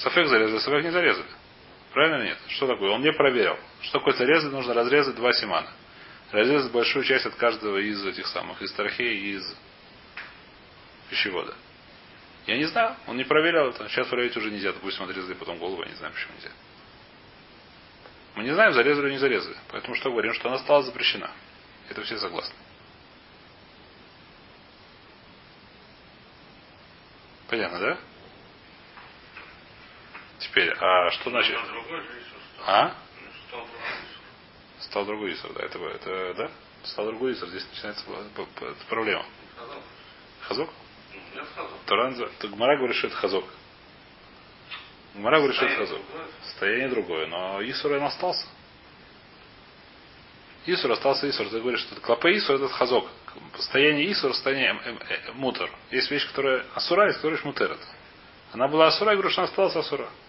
Сафек 0.00 0.28
зарезали, 0.28 0.58
Сафек 0.58 0.84
не 0.84 0.90
зарезали. 0.90 1.28
Правильно 1.92 2.22
или 2.22 2.28
нет? 2.28 2.38
Что 2.48 2.66
такое? 2.66 2.90
Он 2.90 3.02
не 3.02 3.12
проверил. 3.12 3.58
Что 3.82 3.98
такое 3.98 4.14
зарезать? 4.14 4.52
Нужно 4.52 4.74
разрезать 4.74 5.14
два 5.16 5.32
симана. 5.32 5.70
Разрезать 6.32 6.72
большую 6.72 7.04
часть 7.04 7.26
от 7.26 7.34
каждого 7.34 7.76
из 7.78 8.04
этих 8.06 8.26
самых, 8.28 8.62
из 8.62 8.72
трахеи 8.72 9.14
и 9.14 9.36
из 9.36 9.56
пищевода. 11.10 11.54
Я 12.46 12.56
не 12.56 12.64
знаю, 12.64 12.96
он 13.06 13.16
не 13.16 13.24
проверял 13.24 13.68
это. 13.68 13.88
Сейчас 13.88 14.06
проверить 14.08 14.36
уже 14.36 14.50
нельзя. 14.50 14.72
Допустим, 14.72 15.04
отрезали 15.04 15.34
потом 15.34 15.58
голову, 15.58 15.82
я 15.82 15.88
не 15.88 15.96
знаю, 15.96 16.14
почему 16.14 16.32
нельзя. 16.36 16.50
Мы 18.36 18.44
не 18.44 18.54
знаем, 18.54 18.72
зарезали 18.72 19.06
или 19.06 19.12
не 19.14 19.18
зарезали. 19.18 19.56
Поэтому 19.68 19.96
что 19.96 20.10
говорим, 20.10 20.32
что 20.32 20.48
она 20.48 20.58
стала 20.58 20.82
запрещена. 20.82 21.30
Это 21.90 22.02
все 22.02 22.16
согласны. 22.16 22.54
Понятно, 27.48 27.80
да? 27.80 27.98
Теперь, 30.40 30.72
а 30.78 31.10
что 31.12 31.30
значит? 31.30 31.56
А? 32.66 32.94
Стал 34.80 35.04
другой 35.04 35.34
Исур, 35.34 35.52
да, 35.52 35.62
это, 35.62 35.78
это 35.78 36.34
да? 36.34 36.50
Стал 36.84 37.06
другой 37.06 37.34
Исур, 37.34 37.48
здесь 37.50 37.66
начинается 37.70 38.04
проблема. 38.88 39.24
Хазок? 40.40 40.70
Я 41.34 41.44
сказал. 41.44 41.70
Туран, 41.86 42.30
то 42.38 42.48
Гмара 42.48 42.76
говорит, 42.76 42.96
что 42.96 43.08
это 43.08 43.16
хазок. 43.16 43.44
Гмара 45.14 45.38
говорит, 45.38 45.56
что 45.56 45.66
это 45.66 45.76
хазок. 45.76 46.00
Состояние 46.44 46.88
другое, 46.88 47.26
но 47.26 47.62
Исур 47.62 47.92
он 47.92 48.04
остался. 48.04 48.46
Исур 50.66 50.92
остался 50.92 51.28
Исур. 51.28 51.48
Ты 51.48 51.60
говоришь, 51.60 51.80
что 51.80 52.00
клопе 52.00 52.36
Исур 52.36 52.56
это 52.56 52.68
хазок. 52.68 53.08
Состояние 53.56 54.10
Исур, 54.12 54.34
состояние 54.34 54.70
эм, 54.70 54.98
э, 54.98 55.14
э, 55.28 55.32
мутер. 55.32 55.70
Есть 55.90 56.10
вещь, 56.10 56.26
которая 56.28 56.64
асура, 56.74 57.06
есть 57.06 57.18
которая 57.18 57.40
мутер 57.44 57.72
это. 57.72 57.86
Она 58.52 58.68
была 58.68 58.88
асура, 58.88 59.10
я 59.10 59.16
говорю, 59.16 59.30
что 59.30 59.42
она 59.42 59.50
осталась 59.50 59.76
асура. 59.76 60.08
Один... 60.08 60.08
А? 60.08 60.08
Иисус, 60.08 60.18
ну, 60.18 60.18
я 60.18 60.18
нахай 60.18 60.20
закончился, 60.20 60.20
Басар 60.20 60.24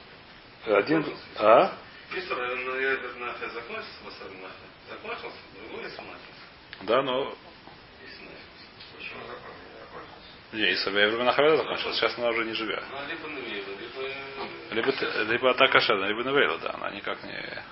Закончился, 0.00 0.40
другой 0.40 0.51
Иисус 5.86 5.98
начался. 5.98 6.82
Да, 6.82 7.02
но... 7.02 7.24
Закон 7.24 7.38
не 10.52 11.00
я 11.00 11.08
говорю, 11.08 11.24
нахаведа 11.24 11.56
закончилась, 11.56 11.96
сейчас 11.96 12.18
она 12.18 12.28
уже 12.28 12.44
не 12.44 12.52
живет. 12.52 12.84
Ну, 12.90 12.98
либо 13.08 13.28
Навеева, 13.28 13.70
либо... 14.70 15.32
Либо, 15.32 15.50
атака 15.50 15.80
Шеда, 15.80 16.06
либо 16.06 16.22
Навейла, 16.22 16.58
да, 16.58 16.74
она 16.74 16.90
никак 16.90 17.22
не... 17.24 17.64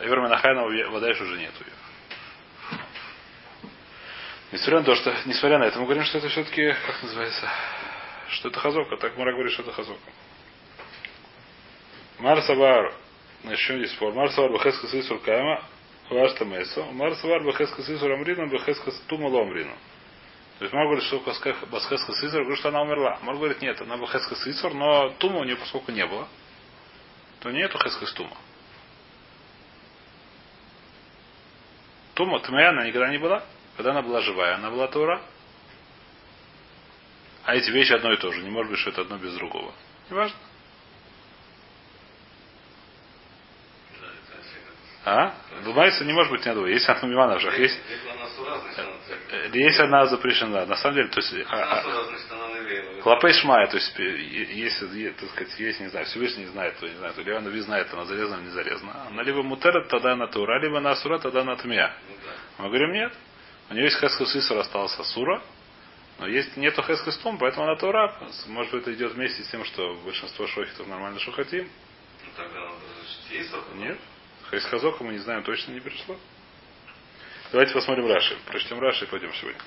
Ивер 0.00 0.20
Менахайна 0.20 0.62
вода 0.90 1.08
еще 1.08 1.22
уже 1.22 1.38
нету 1.38 1.62
ее. 1.64 1.72
Несмотря 4.52 4.78
на 4.80 4.84
то, 4.84 4.94
что, 4.94 5.14
несмотря 5.26 5.58
на 5.58 5.64
это, 5.64 5.78
мы 5.78 5.84
говорим, 5.84 6.04
что 6.04 6.18
это 6.18 6.28
все-таки, 6.28 6.74
как 6.86 7.02
называется, 7.02 7.48
что 8.30 8.48
это 8.48 8.60
хазока. 8.60 8.96
Так 8.96 9.16
Мара 9.16 9.32
говорит, 9.32 9.52
что 9.52 9.62
это 9.62 9.72
хазока. 9.72 10.10
Марсавар. 12.18 12.94
Начнем 13.42 13.78
здесь 13.78 13.92
спор. 13.92 14.12
Марсавар 14.14 14.52
Бахескас 14.52 14.94
Исур 14.94 15.20
Кайма. 15.20 15.62
Вашта 16.10 16.44
Мейсо. 16.44 16.84
Марсавар 16.92 17.42
Бахескас 17.42 17.88
Исур 17.88 18.12
Амрином. 18.12 18.50
Бахескас 18.50 18.98
Тумало 19.06 19.42
Амрином. 19.42 19.76
То 20.58 20.64
есть 20.64 20.74
Мар 20.74 20.86
говорит, 20.86 21.04
что 21.04 21.18
Басхеска 21.18 22.12
Сисор, 22.14 22.42
говорит, 22.42 22.58
что 22.60 22.68
она 22.68 22.82
умерла. 22.82 23.18
Мар 23.22 23.36
говорит, 23.36 23.60
нет, 23.60 23.80
она 23.80 23.96
Басхеска 23.96 24.36
Сисор, 24.36 24.72
но 24.72 25.10
тума 25.18 25.40
у 25.40 25.44
нее, 25.44 25.56
поскольку 25.56 25.90
не 25.90 26.06
было, 26.06 26.28
то 27.40 27.50
нету 27.50 27.78
Хескас 27.78 28.12
тума. 28.12 28.36
Тума, 32.14 32.38
Тмея, 32.40 32.70
она 32.70 32.86
никогда 32.86 33.10
не 33.10 33.18
была. 33.18 33.42
Когда 33.76 33.90
она 33.90 34.02
была 34.02 34.20
живая, 34.20 34.54
она 34.54 34.70
была 34.70 34.86
тура. 34.86 35.20
А 37.44 37.56
эти 37.56 37.70
вещи 37.70 37.92
одно 37.92 38.12
и 38.12 38.16
то 38.16 38.30
же. 38.30 38.42
Не 38.42 38.50
может 38.50 38.70
быть, 38.70 38.78
что 38.78 38.90
это 38.90 39.00
одно 39.00 39.18
без 39.18 39.34
другого. 39.34 39.74
Неважно. 40.08 40.38
А? 45.04 45.34
Думается, 45.64 46.04
не 46.04 46.14
может 46.14 46.32
быть 46.32 46.44
ни 46.46 46.48
одного. 46.48 46.66
Есть 46.66 46.88
одна 46.88 47.08
мимана 47.08 47.38
в. 47.38 47.58
Есть, 47.58 47.78
э, 49.30 49.50
есть 49.52 49.78
одна 49.78 50.06
запрещена. 50.06 50.64
На 50.64 50.76
самом 50.76 50.96
деле, 50.96 51.08
то 51.08 51.20
есть, 51.20 51.34
а- 51.46 51.54
Она 51.54 51.80
а-. 51.80 53.02
Клопей 53.02 53.34
Шмая, 53.34 53.66
то 53.66 53.76
есть, 53.76 54.00
э, 54.00 54.02
если, 54.02 54.86
е- 54.98 55.12
так 55.12 55.28
сказать, 55.30 55.60
есть, 55.60 55.80
не 55.80 55.88
знаю, 55.88 56.06
Всевышний 56.06 56.44
не 56.44 56.50
знает, 56.50 56.78
то 56.78 56.88
не 56.88 56.94
то 56.94 57.20
Лева 57.20 57.40
Нави 57.40 57.60
знает, 57.60 57.92
она 57.92 58.06
зарезана 58.06 58.40
или 58.40 58.46
не 58.46 58.52
зарезана. 58.52 59.06
Она 59.08 59.22
либо 59.22 59.42
мутера, 59.42 59.86
тогда 59.88 60.12
она 60.12 60.26
тура, 60.26 60.58
либо 60.60 60.78
она 60.78 60.92
асура, 60.92 61.18
тогда 61.18 61.42
она 61.42 61.56
тмия. 61.56 61.94
Ну. 62.08 62.64
Мы 62.64 62.68
говорим, 62.68 62.92
нет. 62.92 63.12
У 63.68 63.74
нее 63.74 63.84
есть 63.84 63.98
хескус 64.00 64.34
Исур 64.36 64.58
остался 64.58 65.02
асура, 65.02 65.42
но 66.18 66.26
есть, 66.26 66.56
нету 66.56 66.82
хескус 66.82 67.18
том, 67.18 67.36
поэтому 67.36 67.64
она 67.64 67.76
тура. 67.76 68.16
Может 68.46 68.72
быть, 68.72 68.82
это 68.82 68.94
идет 68.94 69.12
вместе 69.12 69.42
с 69.42 69.48
тем, 69.48 69.66
что 69.66 69.96
большинство 70.04 70.46
шохитов 70.46 70.86
нормально 70.86 71.18
шохотим. 71.20 71.68
Ну 72.24 72.30
тогда 72.36 72.60
надо 72.60 72.76
значит 73.28 73.98
Нет. 74.44 74.50
Хейс 74.50 74.64
Хазока 74.64 75.04
мы 75.04 75.12
не 75.12 75.18
знаем, 75.18 75.42
точно 75.42 75.72
не 75.72 75.80
пришло. 75.80 76.16
Давайте 77.52 77.72
посмотрим 77.72 78.06
Раши. 78.06 78.36
Прочтем 78.46 78.78
Раши 78.80 79.04
и 79.04 79.08
пойдем 79.08 79.32
сегодня. 79.34 79.60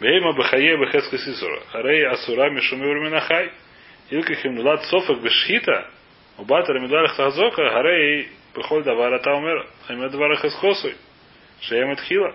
Бейма 0.00 0.32
бахае 0.34 0.76
бахеска 0.76 1.18
сисура. 1.18 1.62
Арей 1.72 2.06
асура 2.06 2.50
мишуми 2.50 2.86
урминахай. 2.86 3.52
Илка 4.10 4.34
химнулат 4.34 4.84
софак 4.86 5.20
бешхита. 5.20 5.90
Убатар 6.38 6.78
медалах 6.78 7.14
хазока. 7.14 7.78
Арей 7.78 8.30
бехоль 8.54 8.84
давара 8.84 9.20
таумер. 9.20 9.68
Аймед 9.88 10.12
давара 10.12 10.36
хескосуй. 10.36 10.96
Шеем 11.60 11.96
хила. 11.96 12.34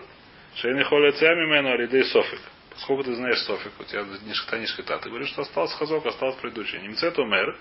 Шеем 0.55 0.77
не 0.77 0.83
холе 0.83 1.11
цями 1.13 1.45
мену 1.45 1.71
аридей 1.71 2.03
софик. 2.05 2.39
Поскольку 2.71 3.03
ты 3.03 3.13
знаешь 3.15 3.39
софик, 3.39 3.73
у 3.77 3.83
тебя 3.83 4.05
не 4.25 4.33
шхта, 4.33 4.57
не 4.57 4.65
шхта, 4.65 4.97
ты 4.99 5.09
говоришь, 5.09 5.29
что 5.29 5.41
остался 5.41 5.75
хазок, 5.75 6.05
осталось 6.05 6.37
предыдущий. 6.37 6.79
Немцет 6.79 7.17
умер. 7.19 7.57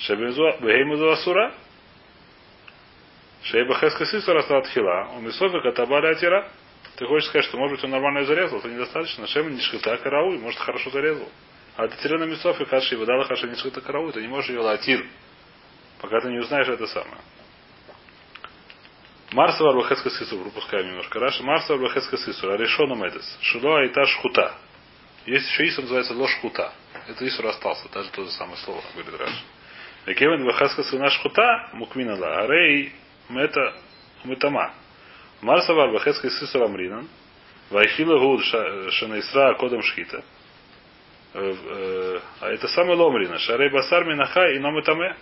Шебейму 0.00 1.10
асура. 1.10 1.54
Шейба 3.42 3.78
Хеска 3.78 4.06
Сисара 4.06 4.42
стала 4.42 4.62
тхила, 4.62 5.10
у 5.16 5.20
Мисофика 5.20 5.72
Табаля 5.72 6.10
Атира. 6.10 6.50
Ты 6.96 7.06
хочешь 7.06 7.28
сказать, 7.28 7.46
что 7.46 7.56
может 7.56 7.76
быть 7.76 7.84
он 7.84 7.90
нормально 7.90 8.24
зарезал, 8.24 8.58
это 8.58 8.68
недостаточно. 8.68 9.26
Шема 9.28 9.50
не 9.50 9.60
шхита 9.60 9.96
карауль, 9.98 10.38
может 10.38 10.58
хорошо 10.58 10.90
зарезал. 10.90 11.28
А 11.76 11.86
ты 11.86 11.96
тирена 12.02 12.24
Мисофи 12.24 12.64
Хаши 12.64 12.96
выдала 12.96 13.24
Хаши 13.24 13.46
не 13.46 13.54
шхита 13.54 13.80
карауль, 13.80 14.12
ты 14.12 14.20
не 14.20 14.28
можешь 14.28 14.50
ее 14.50 14.60
латир. 14.60 15.06
Пока 16.00 16.20
ты 16.20 16.28
не 16.28 16.38
узнаешь 16.38 16.68
это 16.68 16.86
самое. 16.88 17.20
Марсовар 19.32 19.76
Бахеска 19.76 20.10
Сисур, 20.10 20.42
пропускаем 20.42 20.88
немножко. 20.88 21.20
Раша 21.20 21.42
Марсовар 21.42 21.82
Бахеска 21.82 22.16
Сисур, 22.16 22.50
а 22.50 22.56
решено 22.56 22.94
Медес. 22.94 23.38
Шило 23.42 23.80
Айта 23.80 24.04
Шхута. 24.06 24.54
Есть 25.26 25.48
еще 25.50 25.68
Исур, 25.68 25.82
называется 25.84 26.14
ложь 26.14 26.34
хута. 26.40 26.72
Это 27.06 27.26
Исур 27.28 27.46
остался, 27.46 27.88
даже 27.90 28.10
то 28.10 28.24
же 28.24 28.30
самое 28.30 28.56
слово, 28.58 28.82
говорит 28.94 29.20
Раша. 29.20 29.42
Векевен 30.06 30.44
Бахеска 30.44 30.82
Сына 30.82 31.10
Шхута, 31.10 31.70
Мукминала, 31.74 32.38
Арей 32.38 32.94
Мета 33.28 33.74
Мытама. 34.24 34.74
Марсавар 35.40 35.92
Бахецкой 35.92 36.30
Сисур 36.30 36.62
Амринан. 36.62 37.08
Вайхила 37.70 38.18
Гуд 38.18 38.42
Шанайсра 38.92 39.54
Кодом 39.54 39.82
Шхита. 39.82 40.24
Э, 41.34 41.54
э, 41.54 42.20
А 42.40 42.48
это 42.48 42.68
самый 42.68 42.96
Ломрина. 42.96 43.38
Шарей 43.38 43.70
Басар 43.70 44.04
Минаха 44.04 44.48
и 44.48 44.58
Номытаме. 44.58 45.14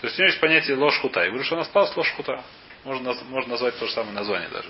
То 0.00 0.06
есть 0.06 0.18
у 0.18 0.22
него 0.22 0.28
есть 0.28 0.40
понятие 0.40 0.76
ложь. 0.76 1.00
Я 1.02 1.28
говорю, 1.28 1.44
что 1.44 1.54
он 1.54 1.62
остался 1.62 1.96
ложь. 1.96 2.14
Можно, 2.84 3.14
можно 3.24 3.52
назвать 3.52 3.78
то 3.78 3.86
же 3.86 3.92
самое 3.92 4.14
название 4.14 4.50
даже. 4.50 4.68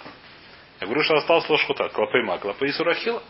Я 0.80 0.86
говорю, 0.86 1.02
что 1.02 1.16
осталась 1.16 1.48
ложь 1.48 1.64
хута. 1.66 1.88
Клопейма, 1.88 2.38
клопей 2.38 2.72
сурахила. 2.72 3.22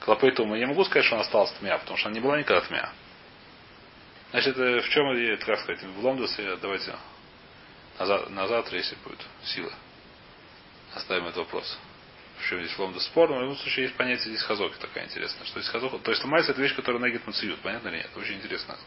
Клопей 0.00 0.32
тума. 0.32 0.56
Я 0.56 0.66
не 0.66 0.66
могу 0.66 0.84
сказать, 0.84 1.06
что 1.06 1.14
он 1.14 1.22
остался 1.22 1.54
тмя, 1.58 1.78
потому 1.78 1.96
что 1.96 2.08
она 2.08 2.14
не 2.14 2.20
была 2.20 2.38
никогда 2.38 2.66
тмя. 2.66 2.90
Значит, 4.30 4.58
э, 4.58 4.80
в 4.80 4.88
чем, 4.90 5.10
это, 5.10 5.46
как 5.46 5.60
сказать, 5.60 5.82
в 5.82 6.04
Ломдусе, 6.04 6.56
давайте 6.60 6.94
на, 8.00 8.06
за- 8.06 8.28
на 8.30 8.48
завтра, 8.48 8.78
если 8.78 8.96
будет 9.04 9.20
сила. 9.44 9.72
Оставим 10.94 11.24
этот 11.26 11.36
вопрос. 11.36 11.78
В 12.38 12.48
чем 12.48 12.60
здесь 12.64 12.76
ломда 12.78 12.98
спор, 13.00 13.28
но 13.28 13.36
в 13.36 13.40
любом 13.42 13.56
случае 13.58 13.84
есть 13.84 13.96
понятие 13.96 14.30
здесь 14.30 14.42
хазоки 14.42 14.76
такая 14.80 15.04
интересная. 15.04 15.46
Что 15.46 15.58
есть 15.58 15.70
хазока. 15.70 15.98
То 15.98 16.10
есть 16.10 16.24
ломается 16.24 16.52
это 16.52 16.62
вещь, 16.62 16.74
которая 16.74 17.00
нагит 17.00 17.26
мациют. 17.26 17.60
Понятно 17.60 17.88
или 17.88 17.96
нет? 17.98 18.06
Это 18.06 18.18
очень 18.18 18.36
интересно. 18.36 18.78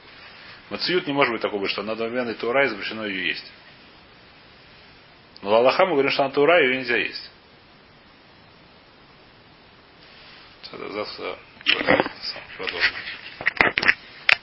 Мациют 0.72 1.05
не 1.05 1.14
может 1.14 1.32
быть 1.32 1.41
такого, 1.41 1.68
что 1.70 1.84
на 1.84 1.91
одновременной 1.91 2.34
тура 2.34 2.66
и 2.66 2.70
запрещено 2.70 3.05
ее 3.05 3.28
есть. 3.28 3.51
Но 5.43 5.51
Лалаха 5.51 5.86
мы 5.86 5.91
говорим, 5.91 6.11
что 6.11 6.24
на 6.24 6.32
тура 6.32 6.59
ее 6.64 6.78
нельзя 6.78 6.97
есть. 6.97 7.30
Завтра 10.72 11.38
продолжим. 12.57 12.95